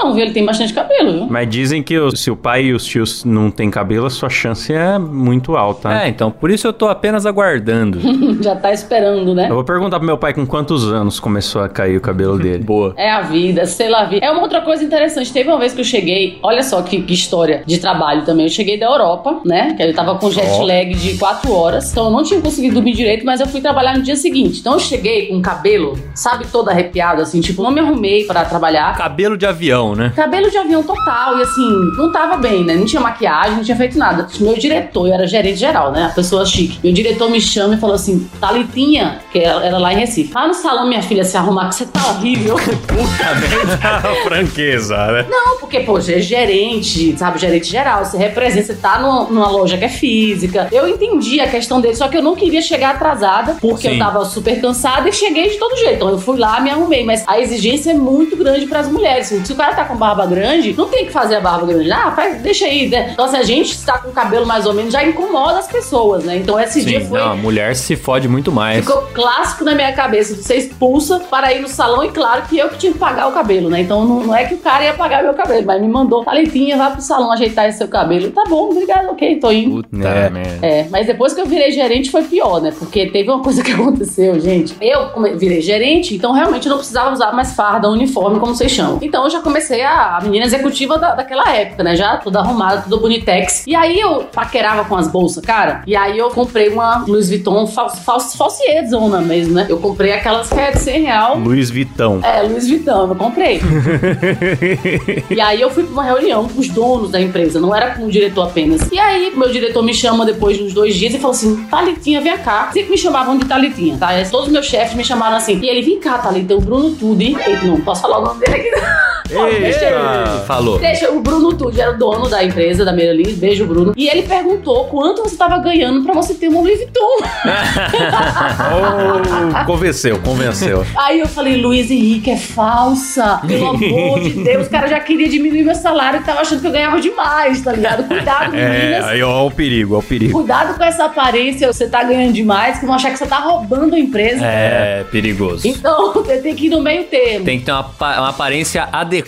[0.04, 0.24] não, viu?
[0.24, 1.28] Ele tem bastante cabelo, viu?
[1.30, 4.30] Mas dizem que o- se o pai e os tios não têm cabelo, a sua
[4.30, 5.90] chance é muito alta.
[5.90, 6.06] né?
[6.06, 8.00] É, então, por isso eu tô apenas aguardando.
[8.42, 9.48] Já tá esperando, né?
[9.50, 12.64] Eu vou perguntar pro meu pai com quantos anos começou a cair o cabelo dele.
[12.72, 12.94] Boa.
[12.98, 14.26] É a vida, sei lá, vida.
[14.26, 15.32] É uma outra coisa interessante.
[15.32, 18.46] Teve uma vez que eu cheguei, olha só que, que história de trabalho também.
[18.46, 19.74] Eu cheguei da Europa, né?
[19.76, 20.64] Que eu tava com jet Ó.
[20.66, 21.92] lag de 4 horas.
[21.92, 24.60] Então eu não tinha conseguido dormir direito, mas eu fui trabalhar no dia seguinte.
[24.60, 28.46] Então eu cheguei com o cabelo, sabe, todo arrepiado, assim, tipo, não me arrumei pra
[28.46, 28.96] trabalhar.
[28.98, 30.12] Cabelo de avião, né?
[30.16, 32.76] Cabelo de avião total, e assim, não tava bem, né?
[32.76, 34.28] Não tinha maquiagem, não tinha feito nada.
[34.40, 36.06] Meu diretor, eu era gerente geral, né?
[36.06, 36.80] A pessoa chique.
[36.84, 40.32] Meu diretor me chama e falou assim: Thalitinha, que ela era lá em Recife.
[40.32, 42.58] Vai no salão, minha filha, se arrumar, que você tá horrível.
[44.24, 45.26] Franqueza, né?
[45.30, 47.40] Não, porque, pô, você é gerente, sabe?
[47.40, 50.68] Gerente geral, você representa, você tá numa, numa loja que é física.
[50.72, 53.94] Eu entendi a questão dele, só que eu não queria chegar atrasada, porque Sim.
[53.94, 55.96] eu tava super cansada e cheguei de todo jeito.
[55.96, 57.06] Então eu fui lá, me arrumei.
[57.06, 59.28] Mas a exigência é muito grande pras mulheres.
[59.28, 61.92] Se o cara tá com barba grande, não tem que fazer a barba grande.
[61.92, 63.10] Ah, faz, deixa aí, né?
[63.14, 66.24] Então, se a gente está com o cabelo mais ou menos, já incomoda as pessoas,
[66.24, 66.38] né?
[66.38, 67.20] Então esse dia Sim, foi.
[67.20, 68.86] não, a mulher se fode muito mais.
[68.86, 72.70] Ficou clássico na minha cabeça ser expulsa para ir no salão e claro que eu
[72.70, 73.82] que tinha que pagar o cabelo, né?
[73.82, 76.78] Então não, não é que o cara ia pagar meu cabelo, mas me mandou, Taletinha,
[76.78, 78.32] vá pro salão ajeitar esse seu cabelo.
[78.32, 79.76] Tá bom, obrigado, ok, tô indo.
[79.84, 80.30] Puta É.
[80.30, 80.66] merda.
[80.66, 82.74] É, mas depois que eu virei gerente foi pior, né?
[82.78, 84.76] Porque teve uma coisa que aconteceu, gente.
[84.82, 89.00] Eu virei gerente, então realmente eu não precisava usar mais farda, uniforme, como vocês chamam.
[89.02, 91.96] Então eu já comecei a, a menina executiva da, daquela época, né?
[91.96, 93.66] Já toda arrumada, toda bonitex.
[93.68, 95.84] E aí eu paquerava com as bolsas, cara.
[95.86, 99.66] E aí eu comprei uma Louis Vuitton fal, fal, falsiezona mesmo, né?
[99.70, 101.38] Eu comprei aquelas que é de 100 real.
[101.38, 102.20] Luiz Vitão.
[102.24, 103.62] É, Louis Vuitton, eu comprei.
[105.30, 108.06] e aí eu fui pra uma reunião com os donos da empresa, não era com
[108.06, 108.90] o diretor apenas.
[108.92, 112.22] E aí meu diretor me chama depois de uns dois dias e falou assim: Thalitinha,
[112.22, 112.70] vem cá.
[112.72, 114.10] Sempre me chamavam de Thalitinha, tá?
[114.30, 115.60] Todos os meus chefes me chamaram assim.
[115.62, 118.56] E ele, vem cá, Thalita, o Bruno Tudo, Eita, não posso falar o nome dele
[118.56, 118.68] aqui.
[118.68, 119.11] Ele.
[119.32, 120.44] Eita!
[120.48, 120.80] Falou.
[120.80, 123.94] Deixa, o Bruno Tude era o dono da empresa, da Merlin, beijo Bruno.
[123.96, 127.02] E ele perguntou quanto você tava ganhando pra você ter uma Louis Vuitton.
[128.72, 130.86] Oh, convenceu, convenceu.
[130.96, 133.40] Aí eu falei, Luiz Henrique, é falsa.
[133.48, 136.68] Pelo amor de Deus, o cara já queria diminuir meu salário e tava achando que
[136.68, 138.08] eu ganhava demais, tá ligado?
[138.08, 139.06] Cuidado, É, meninas.
[139.08, 140.34] aí ó, o perigo, ó o perigo.
[140.34, 143.96] Cuidado com essa aparência, você tá ganhando demais, que vão achar que você tá roubando
[143.96, 144.44] a empresa.
[144.46, 145.68] É, perigoso.
[145.68, 147.46] Então, você tem que ir no meio termo.
[147.46, 149.21] Tem que ter uma, uma aparência adequada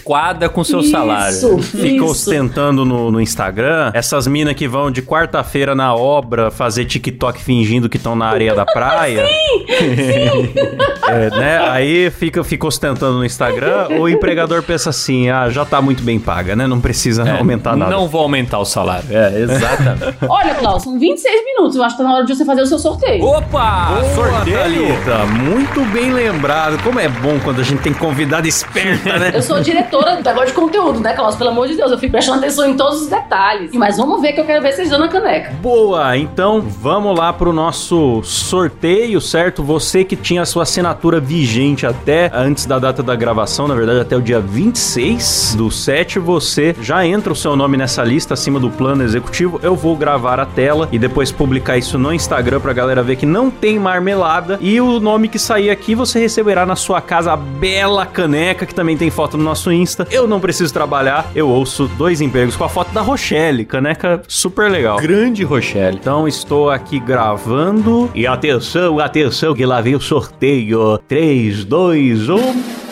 [0.49, 1.59] com o seu Isso, salário.
[1.59, 7.41] Fica ostentando no, no Instagram essas minas que vão de quarta-feira na obra fazer TikTok
[7.41, 9.25] fingindo que estão na areia da praia.
[11.05, 11.57] É, né?
[11.69, 16.17] Aí fica, fica ostentando no Instagram, o empregador pensa assim: ah, já tá muito bem
[16.17, 16.65] paga, né?
[16.65, 17.91] Não precisa aumentar nada.
[17.91, 19.05] Não vou aumentar o salário.
[19.11, 20.17] É, exatamente.
[20.27, 21.75] Olha, Klaus, são 26 minutos.
[21.75, 23.23] Eu acho que tá na hora de você fazer o seu sorteio.
[23.23, 23.89] Opa!
[24.15, 24.57] Sorteio!
[24.57, 26.81] Thalita, muito bem lembrado.
[26.81, 29.31] Como é bom quando a gente tem convidada esperta, né?
[29.33, 31.35] Eu sou diretora do negócio de conteúdo, né, Klaus?
[31.35, 33.71] Pelo amor de Deus, eu fico prestando atenção em todos os detalhes.
[33.73, 35.53] Mas vamos ver que eu quero ver vocês dando a caneca.
[35.61, 39.63] Boa, então vamos lá pro nosso sorteio, certo?
[39.63, 43.99] Você que tinha a sua assinatura vigente até antes da data da gravação, na verdade
[43.99, 48.59] até o dia 26 do 7, você já entra o seu nome nessa lista acima
[48.59, 49.59] do plano executivo.
[49.61, 53.25] Eu vou gravar a tela e depois publicar isso no Instagram pra galera ver que
[53.25, 54.57] não tem marmelada.
[54.61, 58.75] E o nome que sair aqui você receberá na sua casa a bela caneca, que
[58.75, 60.07] também tem foto no nosso Insta.
[60.11, 64.69] Eu não preciso trabalhar, eu ouço dois empregos com a foto da Rochelle, caneca super
[64.69, 64.97] legal.
[64.97, 65.97] Grande Rochelle.
[65.97, 68.09] Então estou aqui gravando.
[68.13, 70.97] E atenção, atenção, que lá vem o sorteio.
[71.07, 72.82] 3, 2, 1.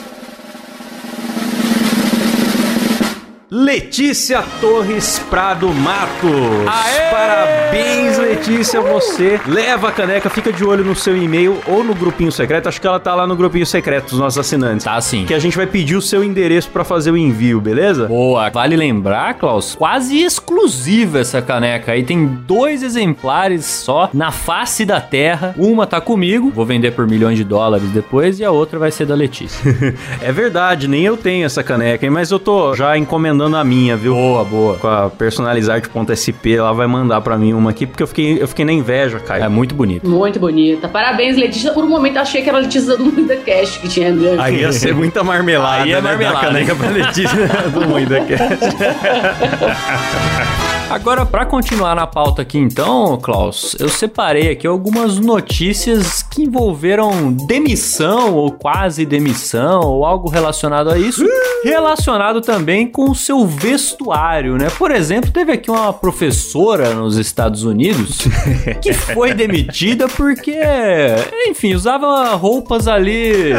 [3.54, 6.32] Letícia Torres Prado Matos.
[6.66, 7.12] Aê!
[7.12, 9.42] Parabéns, Letícia, você.
[9.46, 12.70] Leva a caneca, fica de olho no seu e-mail ou no grupinho secreto.
[12.70, 14.86] Acho que ela tá lá no grupinho secreto dos nossos assinantes.
[14.86, 15.26] Tá sim.
[15.26, 18.08] Que a gente vai pedir o seu endereço pra fazer o envio, beleza?
[18.08, 18.50] Boa.
[18.50, 22.04] Vale lembrar, Klaus, quase exclusiva essa caneca aí.
[22.04, 25.54] Tem dois exemplares só na face da terra.
[25.58, 29.06] Uma tá comigo, vou vender por milhões de dólares depois, e a outra vai ser
[29.06, 29.62] da Letícia.
[30.22, 32.10] É verdade, nem eu tenho essa caneca?
[32.10, 34.14] Mas eu tô já encomendando a minha, viu?
[34.14, 34.78] boa, boa.
[34.78, 38.66] Com a personalizarte.sp, ela vai mandar pra mim uma aqui, porque eu fiquei, eu fiquei
[38.66, 39.44] na inveja, Caio.
[39.44, 40.08] É muito bonito.
[40.08, 40.88] Muito bonita.
[40.88, 41.72] Parabéns, Letícia.
[41.74, 44.42] Por um momento eu achei que era a Letícia do Mundo Cast que tinha ganho.
[44.42, 46.02] Aí ia ser muita marmelada, Aí é né?
[46.02, 46.48] marmelada.
[46.48, 48.42] Caneca pra Letícia do Moída Cast.
[50.92, 57.32] Agora, pra continuar na pauta aqui então, Klaus, eu separei aqui algumas notícias que envolveram
[57.32, 61.26] demissão ou quase demissão ou algo relacionado a isso,
[61.64, 64.67] relacionado também com o seu vestuário, né?
[64.78, 68.28] Por exemplo, teve aqui uma professora nos Estados Unidos
[68.82, 70.60] que foi demitida porque,
[71.48, 73.52] enfim, usava roupas ali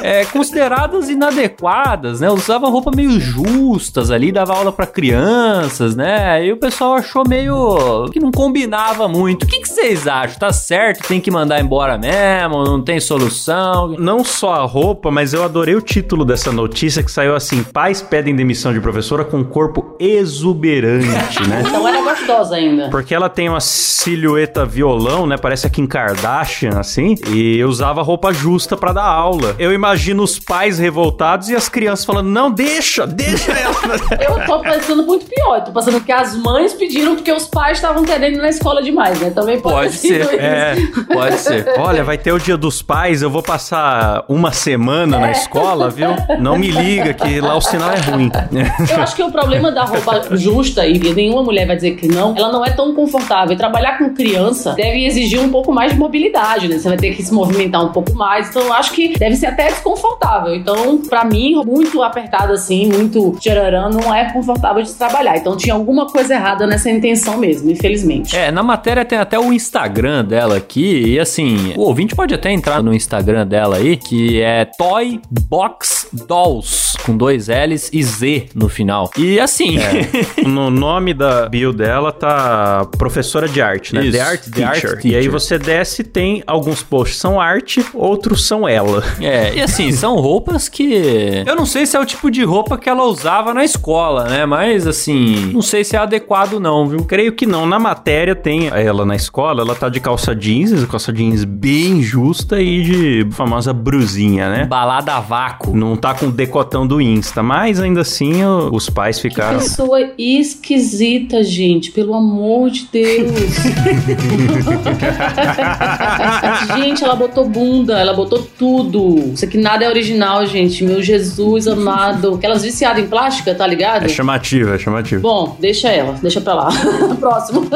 [0.00, 2.30] é, consideradas inadequadas, né?
[2.30, 6.44] Usava roupa meio justas ali, dava aula pra crianças, né?
[6.44, 9.44] E o pessoal achou meio que não combinava muito.
[9.44, 10.38] O que, que vocês acham?
[10.38, 11.06] Tá certo?
[11.06, 12.64] Tem que mandar embora mesmo?
[12.64, 13.94] Não tem solução?
[13.98, 18.02] Não só a roupa, mas eu adorei o título dessa notícia que saiu assim: Pais
[18.02, 21.62] pedem demissão de professora com corpo exuberante, né?
[21.66, 22.88] Então era gostosa ainda.
[22.88, 25.36] Porque ela tem uma silhueta violão, né?
[25.36, 27.16] Parece a Kim Kardashian, assim.
[27.28, 29.56] E usava roupa justa pra dar aula.
[29.58, 33.74] Eu imagino os pais revoltados e as crianças falando: Não, deixa, deixa ela.
[34.22, 35.58] Eu tô pensando muito pior.
[35.58, 38.82] Eu tô pensando que as mães pediram porque os pais estavam querendo ir na escola
[38.82, 39.30] demais, né?
[39.30, 40.30] Também pode, Pode ser, isso.
[40.36, 40.76] É,
[41.12, 41.74] Pode ser.
[41.78, 46.10] Olha, vai ter o dia dos pais, eu vou passar uma semana na escola, viu?
[46.38, 48.30] Não me liga que lá o sinal é ruim.
[48.92, 52.34] Eu acho que o problema da roupa justa, e nenhuma mulher vai dizer que não,
[52.36, 53.54] ela não é tão confortável.
[53.54, 56.78] E trabalhar com criança deve exigir um pouco mais de mobilidade, né?
[56.78, 58.48] Você vai ter que se movimentar um pouco mais.
[58.48, 60.54] Então, eu acho que deve ser até desconfortável.
[60.54, 65.36] Então, pra mim, muito apertado assim, muito tchararã, não é confortável de se trabalhar.
[65.36, 68.36] Então, tinha alguma coisa errada nessa intenção mesmo, infelizmente.
[68.36, 72.50] É, na matéria tem até o Instagram dela aqui, e assim, o ouvinte pode até
[72.52, 78.46] entrar no Instagram dela aí, que é Toy Box Dolls, com dois L's e Z
[78.54, 78.81] no final.
[79.18, 79.76] E assim,
[80.46, 84.02] No nome da bio dela tá professora de arte, né?
[84.04, 84.90] Isso, The Art The Teacher.
[84.90, 85.30] Art E aí Teacher.
[85.30, 89.02] você desce, tem alguns posts são arte, outros são ela.
[89.20, 91.42] é, e assim, são roupas que.
[91.46, 94.46] Eu não sei se é o tipo de roupa que ela usava na escola, né?
[94.46, 97.04] Mas assim, não sei se é adequado, não, viu?
[97.04, 97.66] Creio que não.
[97.66, 102.60] Na matéria tem ela na escola, ela tá de calça jeans, calça jeans bem justa
[102.60, 104.64] e de famosa brusinha, né?
[104.64, 105.76] Balada a vácuo.
[105.76, 109.58] Não tá com decotão do Insta, mas ainda assim os pais ficaram.
[109.58, 113.32] Pessoa esquisita, gente, pelo amor de Deus.
[116.76, 119.32] gente, ela botou bunda, ela botou tudo.
[119.34, 120.84] Isso aqui nada é original, gente.
[120.84, 122.34] Meu Jesus amado.
[122.34, 124.04] Aquelas viciadas em plástica, tá ligado?
[124.04, 125.22] É chamativo, é chamativo.
[125.22, 126.68] Bom, deixa ela, deixa pra lá.
[127.18, 127.66] Próximo.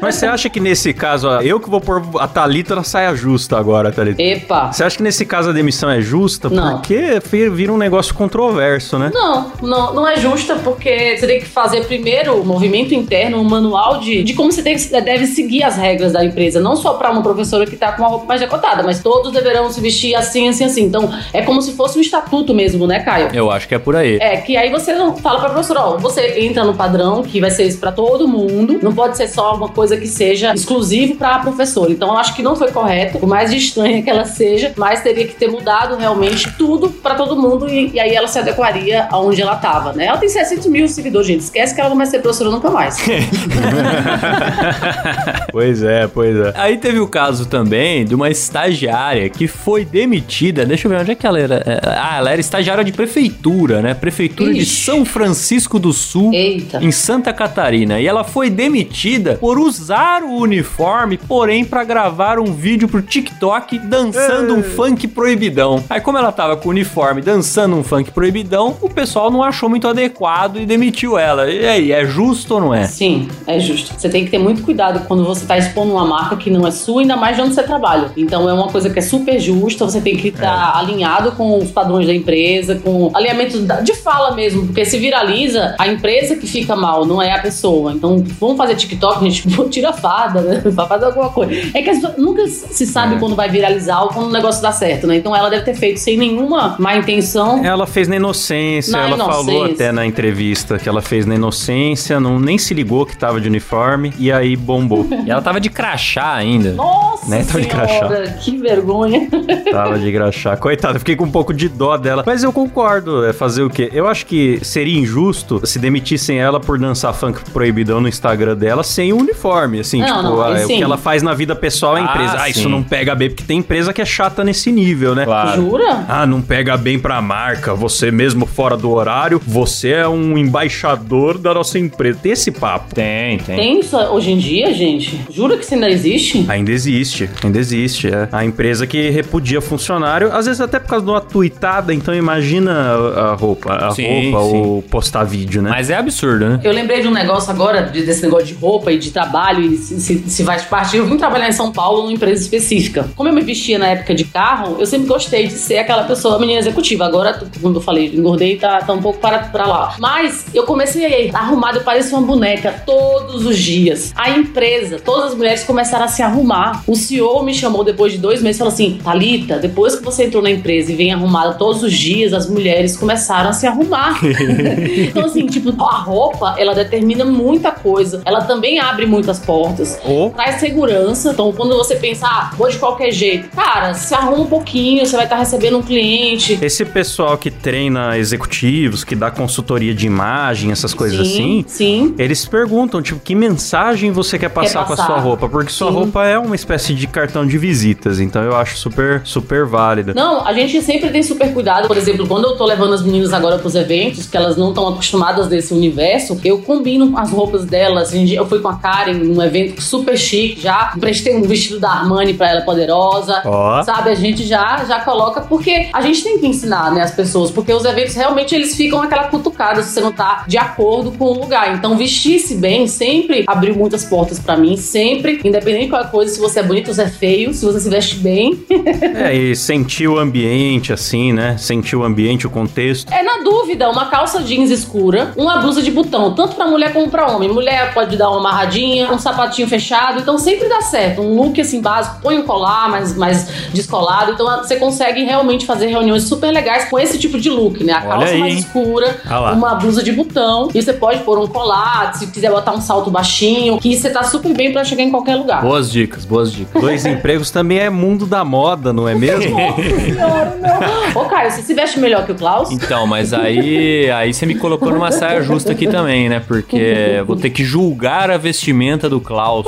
[0.00, 3.58] Mas você acha que nesse caso, eu que vou pôr a Thalita na saia justa
[3.58, 4.22] agora, Thalita?
[4.22, 4.72] Epa.
[4.72, 6.48] Você acha que nesse caso a demissão é justa?
[6.48, 6.72] Não.
[6.72, 9.10] Porque vira um negócio controverso, né?
[9.12, 13.44] Não, não, não é justa porque você tem que fazer primeiro o movimento interno, um
[13.44, 16.60] manual de, de como você tem que- deve seguir as regras da empresa.
[16.60, 19.70] Não só pra uma professora que tá com uma roupa mais decotada, mas todos deverão
[19.70, 20.84] se vestir assim, assim, assim.
[20.84, 23.28] Então é como se fosse um estatuto mesmo, né, Caio?
[23.34, 24.18] Eu acho que é por aí.
[24.20, 27.50] É, que aí você não fala pra professora, ó, você entra no padrão, que vai
[27.50, 31.38] ser isso pra todo mundo, não pode ser só uma coisa que seja exclusivo pra
[31.40, 31.90] professora.
[31.92, 35.26] Então eu acho que não foi correto, por mais estranha que ela seja, mas teria
[35.26, 39.40] que ter mudado realmente tudo pra todo mundo e, e aí ela se adequaria aonde
[39.42, 40.08] ela tava, né?
[40.22, 42.96] Tem 600 mil seguidores, gente, esquece que ela não vai ser professora nunca mais.
[45.50, 46.52] pois é, pois é.
[46.54, 50.64] Aí teve o caso também de uma estagiária que foi demitida.
[50.64, 51.56] Deixa eu ver onde é que ela era.
[51.66, 53.94] É, Ah, ela era estagiária de prefeitura, né?
[53.94, 54.84] Prefeitura de Ixi.
[54.84, 56.32] São Francisco do Sul.
[56.32, 56.78] Eita.
[56.80, 57.98] Em Santa Catarina.
[57.98, 63.76] E ela foi demitida por usar o uniforme, porém pra gravar um vídeo pro TikTok
[63.76, 65.82] dançando um funk proibidão.
[65.90, 69.68] Aí, como ela tava com o uniforme dançando um funk proibidão, o pessoal não achou
[69.68, 70.11] muito adequado
[70.58, 71.50] e demitiu ela.
[71.50, 72.84] E aí, é justo ou não é?
[72.84, 73.94] Sim, é justo.
[73.98, 76.70] Você tem que ter muito cuidado quando você tá expondo uma marca que não é
[76.70, 78.10] sua, ainda mais de onde você trabalha.
[78.16, 81.70] Então é uma coisa que é super justa, você tem que estar alinhado com os
[81.70, 86.74] padrões da empresa, com alinhamento de fala mesmo, porque se viraliza, a empresa que fica
[86.76, 87.92] mal, não é a pessoa.
[87.92, 90.60] Então vamos fazer TikTok, gente, tira a farda, né?
[90.74, 91.52] Pra fazer alguma coisa.
[91.74, 94.72] É que as pessoas nunca se sabe quando vai viralizar ou quando o negócio dá
[94.72, 95.16] certo, né?
[95.16, 97.64] Então ela deve ter feito sem nenhuma má intenção.
[97.64, 99.74] Ela fez na inocência, Na ela falou inocência.
[99.74, 103.46] até na entrevista que ela fez na inocência, não, nem se ligou que tava de
[103.46, 105.06] uniforme, e aí bombou.
[105.22, 106.72] E ela tava de crachá ainda.
[106.72, 109.28] Nossa Né, tô de senhora, que vergonha.
[109.70, 110.56] Tava de graxá.
[110.56, 112.24] Coitada, fiquei com um pouco de dó dela.
[112.26, 113.88] Mas eu concordo, é fazer o quê?
[113.92, 118.82] Eu acho que seria injusto se demitissem ela por dançar funk proibidão no Instagram dela
[118.82, 119.78] sem o uniforme.
[119.78, 122.34] Assim, Não, tipo, não, ah, o que ela faz na vida pessoal é Ah, empresa.
[122.38, 122.50] Ah, sim.
[122.50, 125.24] isso não pega bem, porque tem empresa que é chata nesse nível, né?
[125.24, 125.62] Claro.
[125.62, 126.04] Jura?
[126.08, 127.74] Ah, não pega bem pra marca.
[127.74, 132.18] Você mesmo fora do horário, você é um embaixador da nossa empresa.
[132.22, 132.94] Tem esse papo.
[132.94, 133.56] Tem, tem.
[133.56, 135.20] Tem isso hoje em dia, gente?
[135.30, 136.44] Jura que isso ainda existe?
[136.48, 138.08] Ainda existe, ainda existe.
[138.08, 142.14] É a empresa que repudia funcionário, às vezes até por causa de uma tuitada, então
[142.14, 144.56] imagina a roupa, a Sim, roupa sim.
[144.60, 145.70] ou postar vídeo, né?
[145.70, 146.60] Mas é absurdo, né?
[146.64, 149.76] Eu lembrei de um negócio agora, de- desse negócio de roupa e de trabalho, e
[149.76, 150.96] se, se, se faz parte.
[150.96, 153.08] Eu vim trabalhar em São Paulo numa empresa específica.
[153.14, 156.38] Como eu me vestia na época de carro, eu sempre gostei de ser aquela pessoa,
[156.38, 157.04] menina executiva.
[157.04, 159.81] Agora, como eu falei, engordei, tá, tá um pouco para, pra lá.
[159.98, 164.12] Mas eu comecei arrumada, eu parecia uma boneca todos os dias.
[164.16, 166.82] A empresa, todas as mulheres começaram a se arrumar.
[166.86, 170.24] O CEO me chamou depois de dois meses e falou assim: Thalita, depois que você
[170.24, 174.18] entrou na empresa e vem arrumada todos os dias, as mulheres começaram a se arrumar.
[175.08, 178.22] então, assim, tipo, a roupa, ela determina muita coisa.
[178.24, 179.98] Ela também abre muitas portas.
[180.04, 181.30] Ou Traz segurança.
[181.32, 185.16] Então, quando você pensa, ah, vou de qualquer jeito, cara, se arruma um pouquinho, você
[185.16, 186.58] vai estar recebendo um cliente.
[186.62, 192.14] esse pessoal que treina executivos, que dá consultoria de imagem, essas coisas assim, Sim.
[192.18, 195.06] eles perguntam, tipo, que mensagem você quer passar, com a passar.
[195.06, 195.48] sua roupa?
[195.48, 195.94] Porque sua Sim.
[195.94, 200.12] roupa é uma espécie de cartão de visitas, então eu acho super, super válida.
[200.14, 201.88] Não, a gente sempre tem super cuidado.
[201.88, 204.88] Por exemplo, quando eu tô levando as meninas agora pros eventos, que elas não estão
[204.88, 208.12] acostumadas desse universo, eu combino as roupas delas.
[208.12, 210.92] Eu fui com a Karen num evento super chique já.
[210.98, 213.42] Prestei um vestido da Armani pra ela poderosa.
[213.44, 213.82] Ó.
[213.82, 217.50] Sabe, a gente já já coloca porque a gente tem que ensinar, né, as pessoas,
[217.50, 219.51] porque os eventos realmente eles ficam aquela cutucada
[219.82, 221.74] se você não tá de acordo com o lugar.
[221.74, 226.40] Então, vestir-se bem sempre abriu muitas portas pra mim, sempre, independente de qualquer coisa, se
[226.40, 228.62] você é bonito ou se é feio, se você se veste bem,
[229.14, 231.56] É, e sentir o ambiente, assim, né?
[231.58, 233.12] Sentir o ambiente, o contexto.
[233.12, 237.08] É na dúvida, uma calça jeans escura, uma blusa de botão, tanto pra mulher como
[237.10, 237.48] pra homem.
[237.48, 241.20] Mulher pode dar uma amarradinha, um sapatinho fechado, então sempre dá certo.
[241.22, 245.86] Um look assim básico, põe um colar mais, mais descolado, então você consegue realmente fazer
[245.86, 247.92] reuniões super legais com esse tipo de look, né?
[247.92, 248.58] A Olha calça aí, mais hein?
[248.60, 249.52] escura, Ah lá.
[249.52, 253.10] uma blusa de botão, e você pode pôr um colar, se quiser botar um salto
[253.10, 255.62] baixinho, que você tá super bem pra chegar em qualquer lugar.
[255.62, 256.80] Boas dicas, boas dicas.
[256.80, 259.58] Dois empregos também é mundo da moda, não é mesmo?
[259.58, 261.22] Nossa senhora, não.
[261.22, 262.70] Ô, Caio, você se veste melhor que o Klaus?
[262.70, 266.40] Então, mas aí, aí você me colocou numa saia justa aqui também, né?
[266.40, 266.76] Porque
[267.18, 269.66] eu vou ter que julgar a vestimenta do Klaus.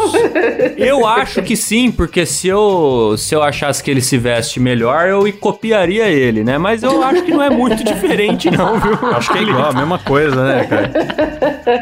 [0.76, 5.08] Eu acho que sim, porque se eu, se eu achasse que ele se veste melhor,
[5.08, 6.58] eu copiaria ele, né?
[6.58, 8.94] Mas eu acho que não é muito diferente, não, viu?
[9.14, 10.90] Acho que é igual, a mesma coisa, né, cara?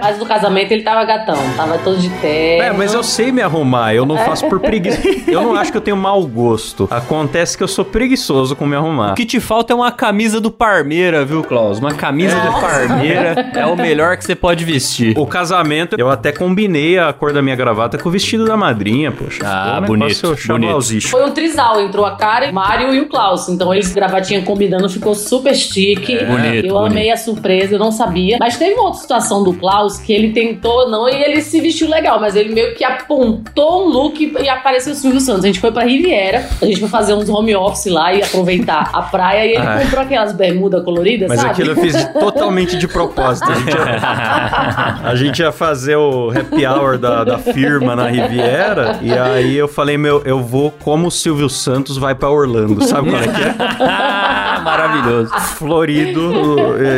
[0.01, 2.64] Mas no casamento ele tava gatão, tava todo de terno.
[2.64, 5.01] É, mas eu sei me arrumar, eu não faço por preguiça.
[5.27, 6.88] Eu não acho que eu tenho mau gosto.
[6.90, 9.12] Acontece que eu sou preguiçoso com me arrumar.
[9.12, 11.79] O que te falta é uma camisa do Parmeira, viu, Klaus?
[11.79, 15.18] Uma camisa do Parmeira é o melhor que você pode vestir.
[15.18, 19.11] O casamento, eu até combinei a cor da minha gravata com o vestido da madrinha,
[19.12, 19.42] poxa.
[19.45, 21.09] Ah, um bonito, bonito.
[21.09, 23.49] Foi um trisal, entrou a Karen, o Mário e o Klaus.
[23.49, 26.16] Então eles gravatinha combinando, ficou super chique.
[26.16, 27.12] É, bonito, Eu amei bonito.
[27.12, 28.37] a surpresa, eu não sabia.
[28.38, 31.88] Mas teve uma outra situação do Klaus que ele tentou, não, e ele se vestiu
[31.88, 35.44] legal, mas ele meio que apontou um look e apareceu o Silvio Santos.
[35.44, 38.90] A gente foi pra Riviera, a gente foi fazer uns home office lá e aproveitar
[38.92, 39.85] a praia e ele Ai.
[39.85, 41.52] comprou aquelas bermudas coloridas, Mas sabe?
[41.52, 43.50] aquilo eu fiz totalmente de propósito.
[43.50, 48.98] A gente, ia, a gente ia fazer o happy hour da, da firma na Riviera.
[49.02, 52.82] E aí eu falei, meu, eu vou como o Silvio Santos vai pra Orlando.
[52.85, 54.32] Sabe qual é que é?
[54.62, 55.31] Ah, maravilhoso.
[55.57, 56.33] Florido.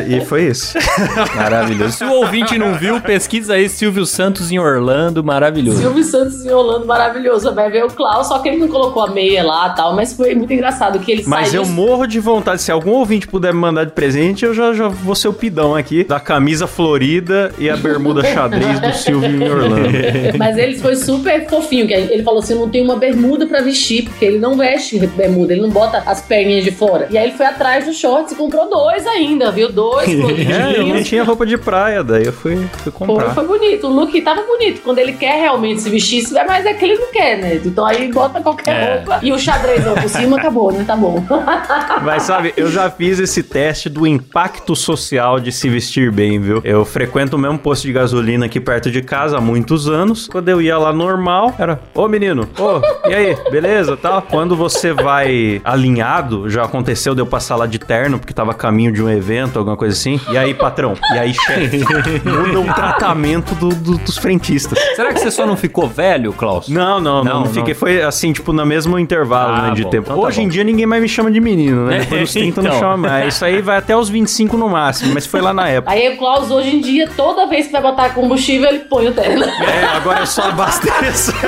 [0.08, 0.76] E, e foi isso.
[1.34, 1.96] Maravilhoso.
[1.98, 5.78] Se o ouvinte não viu, pesquisa aí Silvio Santos em Orlando, maravilhoso.
[5.78, 7.54] Silvio Santos enrolando maravilhoso.
[7.54, 10.12] Vai ver o Klaus, só que ele não colocou a meia lá e tal, mas
[10.12, 11.62] foi muito engraçado que ele Mas saiu.
[11.62, 12.62] eu morro de vontade.
[12.62, 15.74] Se algum ouvinte puder me mandar de presente, eu já, já vou ser o pidão
[15.74, 19.88] aqui da camisa florida e a bermuda xadrez do Silvio em Orlando.
[20.38, 24.04] Mas ele foi super fofinho, que ele falou assim: não tem uma bermuda pra vestir,
[24.04, 27.06] porque ele não veste bermuda, ele não bota as perninhas de fora.
[27.10, 29.70] E aí ele foi atrás dos shorts e comprou dois ainda, viu?
[29.70, 30.08] Dois
[30.54, 33.34] É, eu não tinha roupa de praia, daí eu fui, fui comprar.
[33.34, 34.80] foi bonito, o look tava bonito.
[34.82, 37.60] Quando ele quer realmente se vestir, se é mais é que ele não quer, né?
[37.64, 38.94] Então aí bota qualquer É.
[38.96, 40.84] roupa e o xadrezão por cima acabou, né?
[40.86, 41.22] Tá bom.
[42.02, 46.60] Mas sabe, eu já fiz esse teste do impacto social de se vestir bem, viu?
[46.64, 50.28] Eu frequento o mesmo posto de gasolina aqui perto de casa há muitos anos.
[50.28, 54.22] Quando eu ia lá normal, era, ô menino, ô, e aí, beleza, tal?
[54.22, 58.52] Quando você vai alinhado, já aconteceu de eu passar passar lá de terno, porque tava
[58.52, 60.18] a caminho de um evento, alguma coisa assim.
[60.30, 60.94] E aí, patrão?
[61.12, 61.78] E aí, chefe?
[62.24, 64.78] Muda o tratamento do- do- dos frentistas.
[64.96, 66.68] Será que você só não ficou velho, Klaus?
[66.70, 67.52] Não, não, não, Não, não, não.
[67.52, 67.74] fiquei.
[67.74, 70.04] Foi assim, tipo, no mesmo intervalo Ah, né, de bom, tempo.
[70.06, 70.50] então tá Hoje em bom.
[70.50, 71.98] dia ninguém mais me chama de menino, né?
[71.98, 72.80] Depois dos 30 não Então.
[72.80, 73.34] chama mais.
[73.34, 75.92] Isso aí vai até os 25 no máximo, mas foi lá na época.
[75.92, 79.12] Aí o Klaus, hoje em dia, toda vez que vai botar combustível, ele põe o
[79.12, 79.44] terno.
[79.44, 81.34] É, agora eu só abasteço.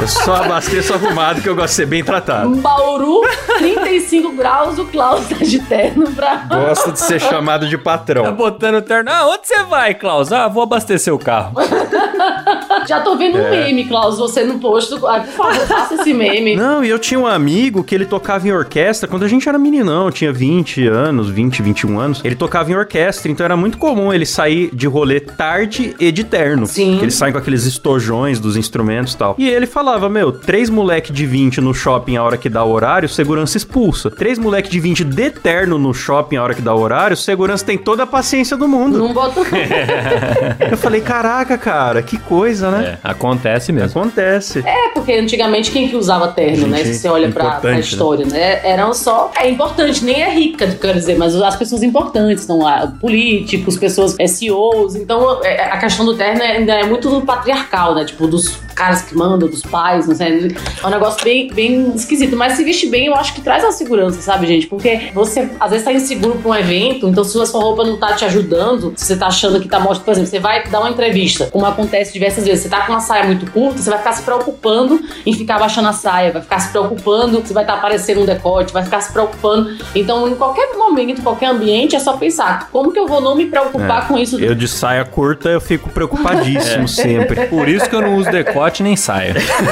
[0.00, 2.50] eu só abasteço arrumado, que eu gosto de ser bem tratado.
[2.56, 3.20] Bauru,
[3.58, 6.36] 35 graus, o Klaus tá de terno pra...
[6.48, 8.32] Gosto de ser chamado de Tá patrão.
[8.34, 9.10] botando o terno.
[9.10, 10.32] Ah, onde você vai, Klaus?
[10.32, 11.54] Ah, vou abastecer o carro.
[12.86, 13.46] Já tô vendo É.
[13.46, 15.06] um meme, Klaus, você no posto.
[15.06, 16.56] Ah, por favor, faça esse meme.
[16.56, 19.58] Não, e eu tinha um amigo que ele tocava em orquestra quando a gente era
[19.58, 22.20] meninão, tinha 20 anos, 20, 21 anos.
[22.24, 26.24] Ele tocava em orquestra, então era muito comum ele sair de rolê tarde e de
[26.24, 26.66] terno.
[26.66, 26.98] Sim.
[27.00, 29.34] Eles saem com aqueles estojões dos instrumentos e tal.
[29.38, 32.70] E ele falava, meu, três moleque de 20 no shopping a hora que dá o
[32.70, 34.10] horário, segurança expulsa.
[34.10, 37.64] Três moleque de 20 de terno no shopping a hora que dá o horário, segurança
[37.64, 38.98] tem toda a paciência do mundo.
[38.98, 39.40] Não bota.
[40.70, 42.98] Eu falei, caraca, cara, que coisa, né?
[43.04, 44.00] É, acontece mesmo.
[44.00, 44.64] Acontece.
[44.66, 46.78] É, porque antigamente quem que usava terno, né?
[46.78, 47.80] Gente, Se você olha pra, pra né?
[47.80, 48.66] história, né?
[48.66, 49.30] Eram só.
[49.38, 54.16] É importante, nem é rica, quero dizer, mas as pessoas importantes, então, ah, políticos, pessoas
[54.26, 54.94] SEOs.
[54.94, 58.04] Então, é, a questão do terno ainda é muito patriarcal, né?
[58.04, 60.54] Tipo, dos caras que mandam, dos pais, não sei.
[60.80, 62.36] É um negócio bem, bem esquisito.
[62.36, 64.68] Mas se vestir bem, eu acho que traz uma segurança, sabe, gente?
[64.68, 67.96] Porque você às vezes tá inseguro pra um evento, então se a sua roupa não
[67.96, 70.78] tá te ajudando, se você tá achando que tá mostrando, por exemplo, você vai dar
[70.78, 73.98] uma entrevista, como acontece diversas vezes, você tá com uma saia muito curta, você vai
[73.98, 77.74] ficar se preocupando em ficar baixando a saia, vai ficar se preocupando se vai estar
[77.74, 79.76] aparecendo um decote, vai ficar se preocupando.
[79.94, 83.34] Então, em qualquer momento, em qualquer ambiente, é só pensar, como que eu vou não
[83.34, 84.38] me preocupar com isso?
[84.38, 87.46] Eu de saia curta, eu fico preocupadíssimo sempre.
[87.46, 89.34] Por isso que eu não uso decote nem saia.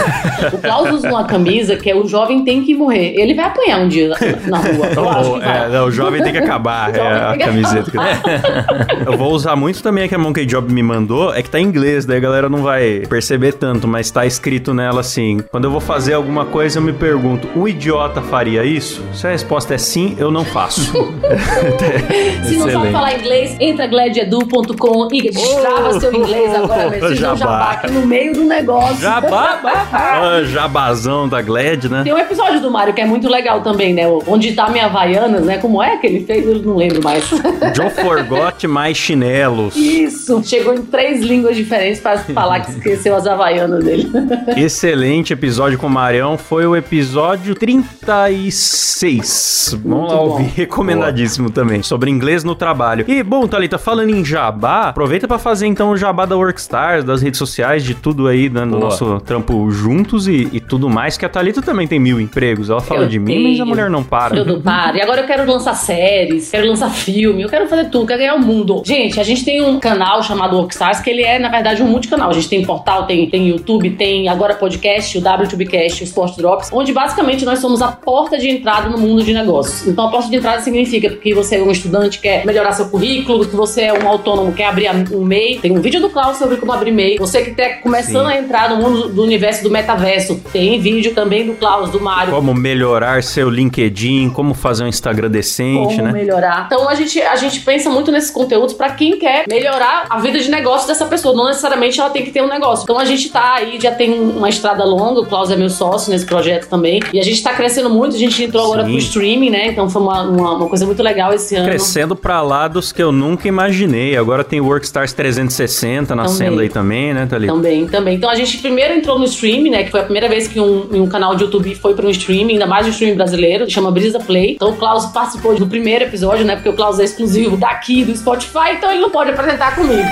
[0.52, 3.14] O Klaus usa uma camisa que é o jovem tem que morrer.
[3.16, 4.08] Ele vai apanhar um dia
[4.46, 4.86] na rua.
[4.94, 5.64] Eu acho que vai.
[5.64, 7.90] É, não, o jovem tem que acabar, é a tem camiseta.
[7.90, 7.96] que-
[9.06, 11.58] Eu vou usar muito também a que a Monkey Job me mandou, é que tá
[11.58, 15.64] em inglês, daí a galera não vai perceber tanto, mas tá escrito nela assim: quando
[15.64, 19.02] eu vou fazer alguma coisa, eu me pergunto, um idiota faria isso?
[19.14, 20.92] Se a resposta é sim, eu não faço.
[22.44, 27.14] Se não sabe falar inglês, entra gladiedu.com e destrava seu inglês agora mesmo.
[27.14, 27.36] Jabá.
[27.36, 28.96] jabá aqui no meio do negócio.
[29.00, 29.81] Jabá.
[29.92, 32.02] Ah, Jabazão da Glad, né?
[32.04, 34.02] Tem um episódio do Mario que é muito legal também, né?
[34.26, 35.58] Onde tá minha Havaianas, né?
[35.58, 36.46] Como é que ele fez?
[36.46, 37.24] Eu não lembro mais.
[37.74, 39.76] Joe Forgot mais chinelos.
[39.76, 40.42] Isso!
[40.44, 44.10] Chegou em três línguas diferentes pra falar que esqueceu as Havaianas dele.
[44.56, 46.36] Excelente episódio com o Marião.
[46.36, 49.78] Foi o episódio 36.
[49.82, 50.28] Vamos Muito lá bom.
[50.30, 50.52] ouvir.
[50.54, 51.82] Recomendadíssimo também.
[51.82, 53.04] Sobre inglês no trabalho.
[53.08, 57.22] E, bom, Thalita, falando em jabá, aproveita pra fazer então o jabá da Workstars, das
[57.22, 58.84] redes sociais, de tudo aí, né, no Boa.
[58.84, 62.70] nosso trampo juntos e, e tudo mais, que a Thalita também tem mil empregos.
[62.70, 64.36] Ela fala Eu de mim, mas a mulher não para.
[64.36, 64.96] Eu não paro.
[64.96, 68.34] E agora eu quero lançar séries, quero lançar filme, eu quero fazer tudo, quero ganhar
[68.34, 68.82] o mundo.
[68.84, 72.30] Gente, a gente tem um canal chamado Workstars, que ele é, na verdade, um multicanal.
[72.30, 76.70] A gente tem portal, tem, tem YouTube, tem agora podcast, o WTubecast, o Sport Drops,
[76.72, 79.86] onde basicamente nós somos a porta de entrada no mundo de negócios.
[79.86, 83.46] Então a porta de entrada significa que você é um estudante, quer melhorar seu currículo,
[83.46, 85.58] que você é um autônomo, quer abrir um MEI.
[85.58, 87.18] Tem um vídeo do Klaus sobre como abrir MEI.
[87.18, 88.32] Você que tá começando Sim.
[88.32, 92.32] a entrar no mundo do universo do metaverso, tem vídeo também do Klaus, do Mário.
[92.32, 96.12] Como melhorar seu LinkedIn, como fazer um Instagram decente, como né?
[96.12, 96.64] melhorar.
[96.66, 100.38] Então a gente, a gente pensa muito nesses conteúdos pra quem quer melhorar a vida
[100.38, 101.34] de negócio dessa pessoa.
[101.34, 102.84] Não necessariamente ela tem que ter um negócio.
[102.84, 106.10] Então a gente tá aí, já tem uma estrada longa, o Klaus é meu sócio
[106.10, 107.00] nesse projeto também.
[107.12, 108.90] E a gente tá crescendo muito, a gente entrou agora Sim.
[108.90, 109.68] pro streaming, né?
[109.68, 111.68] Então foi uma, uma, uma coisa muito legal esse ano.
[111.68, 114.16] Crescendo pra lados que eu nunca imaginei.
[114.16, 116.64] Agora tem o Workstars 360 nascendo Também.
[116.64, 117.52] aí também, né, Thalita?
[117.52, 118.16] Também, também.
[118.16, 119.84] Então a gente primeiro entrou no streaming, né?
[119.84, 122.54] Que foi a primeira vez que um, um canal de YouTube foi para um streaming,
[122.54, 124.52] ainda mais um streaming brasileiro, chama Brisa Play.
[124.52, 126.54] Então o Klaus participou do primeiro episódio, né?
[126.54, 130.02] Porque o Klaus é exclusivo daqui do Spotify, então ele não pode apresentar comigo.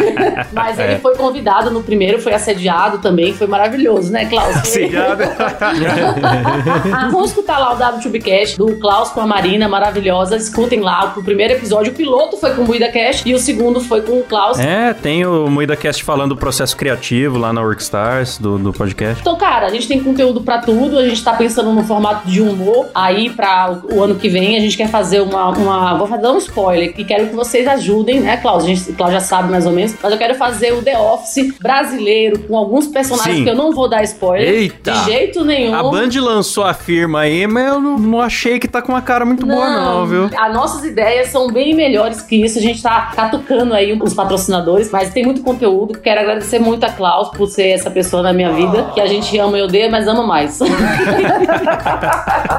[0.52, 4.56] Mas ele foi convidado no primeiro, foi assediado também, foi maravilhoso, né, Klaus?
[4.56, 5.22] Assediado.
[7.10, 10.36] Vamos escutar lá o WTubeCast do Klaus com a Marina, maravilhosa.
[10.36, 11.92] Escutem lá o primeiro episódio.
[11.92, 14.58] O piloto foi com o Buida Cash e o segundo foi com o Klaus.
[14.58, 18.85] É, tem o MoídaCast falando do processo criativo lá na Workstars, do, do podcast.
[19.20, 22.40] Então, cara, a gente tem conteúdo pra tudo, a gente tá pensando no formato de
[22.40, 22.88] humor.
[22.94, 25.94] Aí, pra o, ano que vem, a gente quer fazer uma, uma.
[25.94, 28.64] Vou fazer um spoiler e quero que vocês ajudem, né, Klaus?
[28.64, 31.54] A gente, Klaus já sabe mais ou menos, mas eu quero fazer o The Office
[31.60, 33.44] brasileiro com alguns personagens Sim.
[33.44, 34.48] que eu não vou dar spoiler.
[34.48, 34.92] Eita!
[34.92, 35.74] De jeito nenhum.
[35.74, 39.02] A Band lançou a firma aí, mas eu não, não achei que tá com uma
[39.02, 40.30] cara muito boa, não, viu?
[40.36, 42.58] As nossas ideias são bem melhores que isso.
[42.58, 45.98] A gente tá catucando aí os patrocinadores, mas tem muito conteúdo.
[45.98, 48.75] Quero agradecer muito a Klaus por ser essa pessoa na minha vida.
[48.94, 50.60] Que a gente ama e odeia, mas ama mais.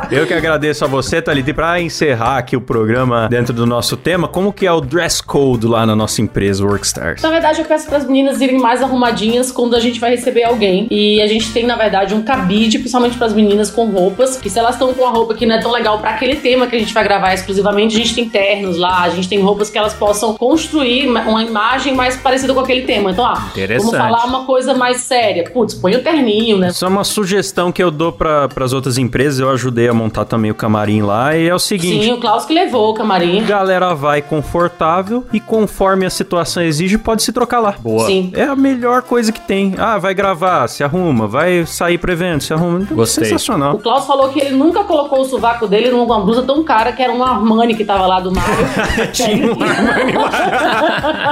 [0.09, 1.49] Eu que agradeço a você, Thalita.
[1.49, 5.21] E pra encerrar aqui o programa dentro do nosso tema, como que é o dress
[5.21, 7.21] code lá na nossa empresa Workstars?
[7.21, 10.43] Na verdade, eu peço para as meninas irem mais arrumadinhas quando a gente vai receber
[10.43, 10.87] alguém.
[10.89, 14.49] E a gente tem, na verdade, um cabide, principalmente para as meninas com roupas, que
[14.49, 16.75] se elas estão com uma roupa que não é tão legal para aquele tema que
[16.75, 19.77] a gente vai gravar exclusivamente, a gente tem ternos lá, a gente tem roupas que
[19.77, 23.11] elas possam construir uma imagem mais parecida com aquele tema.
[23.11, 25.43] Então, ah, vamos falar uma coisa mais séria.
[25.49, 26.69] Putz, põe o terninho, né?
[26.69, 29.39] Isso é uma sugestão que eu dou para as outras empresas.
[29.39, 31.35] Eu ajudei a montar também o camarim lá.
[31.35, 33.43] E é o seguinte: Sim, o Klaus que levou o camarim.
[33.45, 37.75] galera vai confortável e conforme a situação exige, pode se trocar lá.
[37.79, 38.05] Boa.
[38.05, 38.31] Sim.
[38.33, 39.75] É a melhor coisa que tem.
[39.77, 41.27] Ah, vai gravar, se arruma.
[41.27, 42.79] Vai sair pro evento, se arruma.
[42.81, 43.23] Então, Gostei.
[43.23, 43.77] O Sensacional.
[43.79, 47.11] Klaus falou que ele nunca colocou o sovaco dele numa blusa tão cara que era
[47.11, 48.57] um Armani que tava lá do Mario.
[49.13, 50.27] Tinha um Armani lá.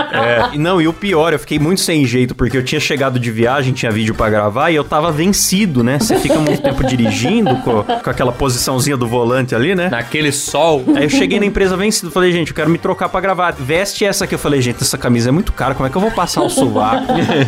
[0.15, 3.29] É, não, e o pior, eu fiquei muito sem jeito, porque eu tinha chegado de
[3.31, 5.99] viagem, tinha vídeo pra gravar e eu tava vencido, né?
[5.99, 9.89] Você fica muito tempo dirigindo com, com aquela posiçãozinha do volante ali, né?
[9.89, 10.83] Naquele sol.
[10.95, 13.51] Aí eu cheguei na empresa vencido, falei, gente, eu quero me trocar pra gravar.
[13.57, 16.01] Veste essa que eu falei, gente, essa camisa é muito cara, como é que eu
[16.01, 17.05] vou passar o sovaco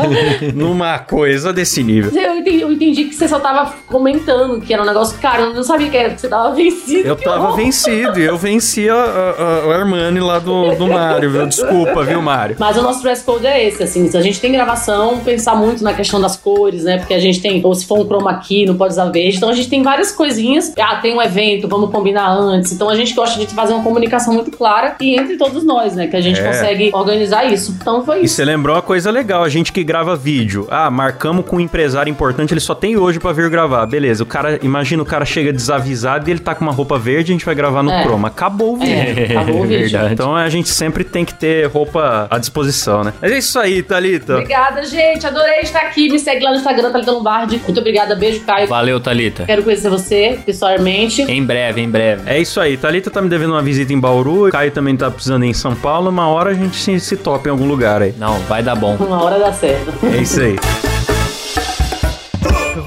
[0.53, 2.11] numa coisa desse nível?
[2.11, 5.43] Eu entendi, eu entendi que você só tava comentando que era um negócio caro.
[5.43, 7.07] Eu não sabia que, era, que você tava vencido.
[7.07, 11.31] Eu tava vencido e eu venci a, a- a- o Armani lá do, do Mário,
[11.31, 11.45] viu?
[11.47, 12.55] Desculpa, viu, Mário?
[12.59, 15.83] Mas o nosso dress code é esse, assim, se a gente tem gravação, pensar muito
[15.83, 16.96] na questão das cores, né?
[16.99, 19.37] Porque a gente tem, ou se for um chroma key, não pode usar verde.
[19.37, 20.73] Então a gente tem várias coisinhas.
[20.79, 22.71] Ah, tem um evento, vamos combinar antes.
[22.71, 26.07] Então a gente gosta de fazer uma comunicação muito clara e entre todos nós, né?
[26.07, 26.43] Que a gente É.
[26.47, 27.75] consegue organizar isso.
[27.79, 28.35] Então foi E isso.
[28.35, 30.67] você lembrou uma coisa legal, a gente que grava vídeo.
[30.69, 33.85] Ah, marcamos com um empresário importante, ele só tem hoje pra vir gravar.
[33.85, 37.31] Beleza, o cara, imagina o cara chega desavisado e ele tá com uma roupa verde,
[37.31, 38.03] a gente vai gravar no É.
[38.03, 38.27] chroma.
[38.29, 38.93] Acabou o vídeo.
[38.95, 39.99] É, acabou o vídeo.
[40.11, 43.13] Então a gente sempre tem que ter roupa à disposição, né?
[43.21, 44.33] Mas é isso aí, Thalita.
[44.33, 45.25] Obrigada, gente.
[45.25, 46.09] Adorei estar aqui.
[46.09, 47.61] Me segue lá no Instagram, Thalita Lombardi.
[47.63, 48.15] Muito obrigada.
[48.15, 48.67] Beijo, Caio.
[48.67, 49.45] Valeu, Thalita.
[49.45, 51.21] Quero conhecer você pessoalmente.
[51.23, 52.23] Em breve, em breve.
[52.25, 55.45] É isso aí, Thalita tá me devendo uma visita em Bauru, Caio também tá precisando
[55.45, 58.13] ir em São Paulo, uma hora a gente se, se topa em algum lugar aí.
[58.17, 58.95] Não, vai dar bom.
[58.95, 59.93] Uma hora dá certo.
[60.03, 60.55] É isso aí.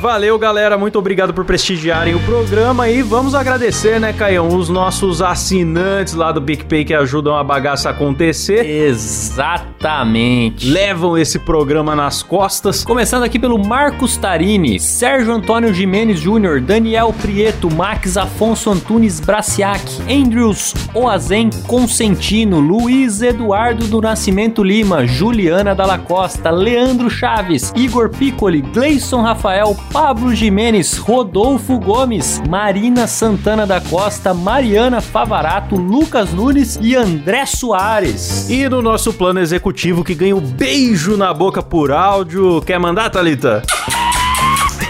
[0.00, 0.78] Valeu, galera.
[0.78, 6.32] Muito obrigado por prestigiarem o programa e vamos agradecer, né, Caião, os nossos assinantes lá
[6.32, 8.64] do PicPay que ajudam a bagaça a acontecer.
[8.64, 10.66] Exatamente.
[10.66, 12.82] Levam esse programa nas costas.
[12.82, 19.82] Começando aqui pelo Marcos Tarini, Sérgio Antônio Jimenez Júnior, Daniel Prieto, Max Afonso Antunes Braciac,
[20.10, 28.62] Andrews Oazen Consentino, Luiz Eduardo do Nascimento Lima, Juliana Dalla Costa, Leandro Chaves, Igor Piccoli,
[28.62, 36.94] Gleison Rafael, Pablo Jimenez, Rodolfo Gomes, Marina Santana da Costa, Mariana Favarato, Lucas Nunes e
[36.94, 38.48] André Soares.
[38.48, 42.62] E no nosso plano executivo que ganha o beijo na boca por áudio.
[42.62, 43.62] Quer mandar, Thalita?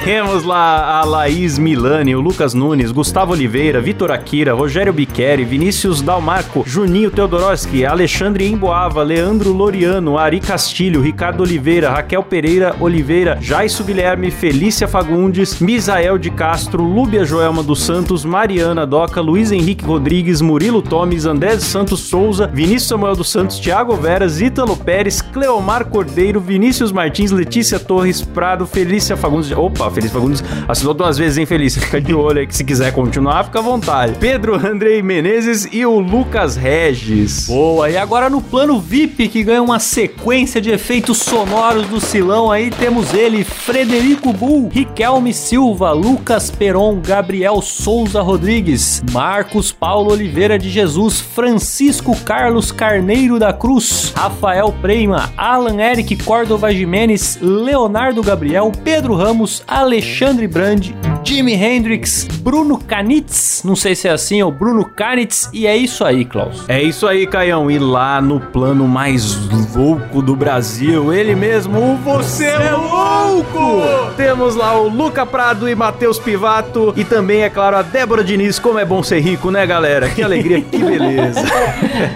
[0.02, 6.00] Temos lá a Laís Milani, o Lucas Nunes, Gustavo Oliveira, Vitor Akira, Rogério Biqueri, Vinícius
[6.00, 13.84] Dalmarco, Juninho Teodoroski, Alexandre Emboava, Leandro Loriano, Ari Castilho, Ricardo Oliveira, Raquel Pereira Oliveira, Jaisso
[13.84, 20.40] Guilherme, Felícia Fagundes, Misael de Castro, Lúbia Joelma dos Santos, Mariana Doca, Luiz Henrique Rodrigues,
[20.40, 26.40] Murilo Tomes, André Santos Souza, Vinícius Samuel dos Santos, Thiago Veras, Ítalo Pérez, Cleomar Cordeiro,
[26.40, 29.52] Vinícius Martins, Letícia Torres Prado, Felícia Fagundes.
[29.52, 31.80] Opa, Felícia Fagundes assinou duas vezes, hein, Felícia?
[31.80, 34.14] Fica de olho aí que se quiser continuar, fica à vontade.
[34.18, 37.46] Pedro Andrei Menezes e o Lucas Regis.
[37.46, 42.50] Boa, e agora no plano VIP, que ganha uma sequência de efeitos sonoros do Silão,
[42.50, 50.58] aí temos ele, Frederico Bull, Riquelme Silva, Lucas Peron, Gabriel Souza Rodrigues, Marcos Paulo Oliveira
[50.58, 58.70] de Jesus, Francisco Carlos Carneiro da Cruz, Rafael Preima, Alan Eric Córdova Jimenez, Leonardo Gabriel,
[58.84, 64.84] Pedro Ramos, Alexandre Brandi, Jimi Hendrix, Bruno Canitz, não sei se é assim, ou Bruno
[64.84, 66.64] Canitz, e é isso aí, Klaus.
[66.68, 67.70] É isso aí, Caião.
[67.70, 69.36] E lá no plano mais
[69.74, 73.80] louco do Brasil, ele mesmo, o Você é Louco!
[74.16, 76.92] Temos lá o Luca Prado e Matheus Pivato.
[76.96, 78.58] E também, é claro, a Débora Diniz.
[78.58, 80.08] Como é bom ser rico, né, galera?
[80.10, 81.40] Que alegria, que beleza.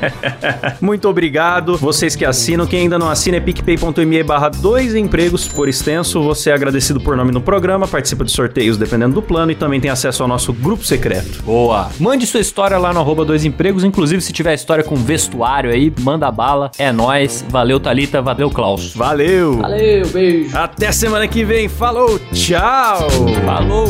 [0.80, 1.78] Muito obrigado.
[1.78, 6.22] Vocês que assinam, quem ainda não assina é picpay.me barra dois empregos por extenso.
[6.22, 7.53] Você é agradecido por nome no programa,
[7.86, 11.42] participa de sorteios dependendo do plano e também tem acesso ao nosso grupo secreto.
[11.42, 11.90] Boa.
[11.98, 15.92] Mande sua história lá no arroba dois empregos, inclusive se tiver história com vestuário aí,
[16.00, 16.70] manda bala.
[16.78, 17.44] É nóis.
[17.48, 18.22] Valeu, Thalita.
[18.22, 18.94] Valeu, Klaus.
[18.94, 19.58] Valeu!
[19.58, 20.56] Valeu, beijo.
[20.56, 21.68] Até semana que vem.
[21.68, 23.08] Falou, tchau!
[23.44, 23.88] Falou.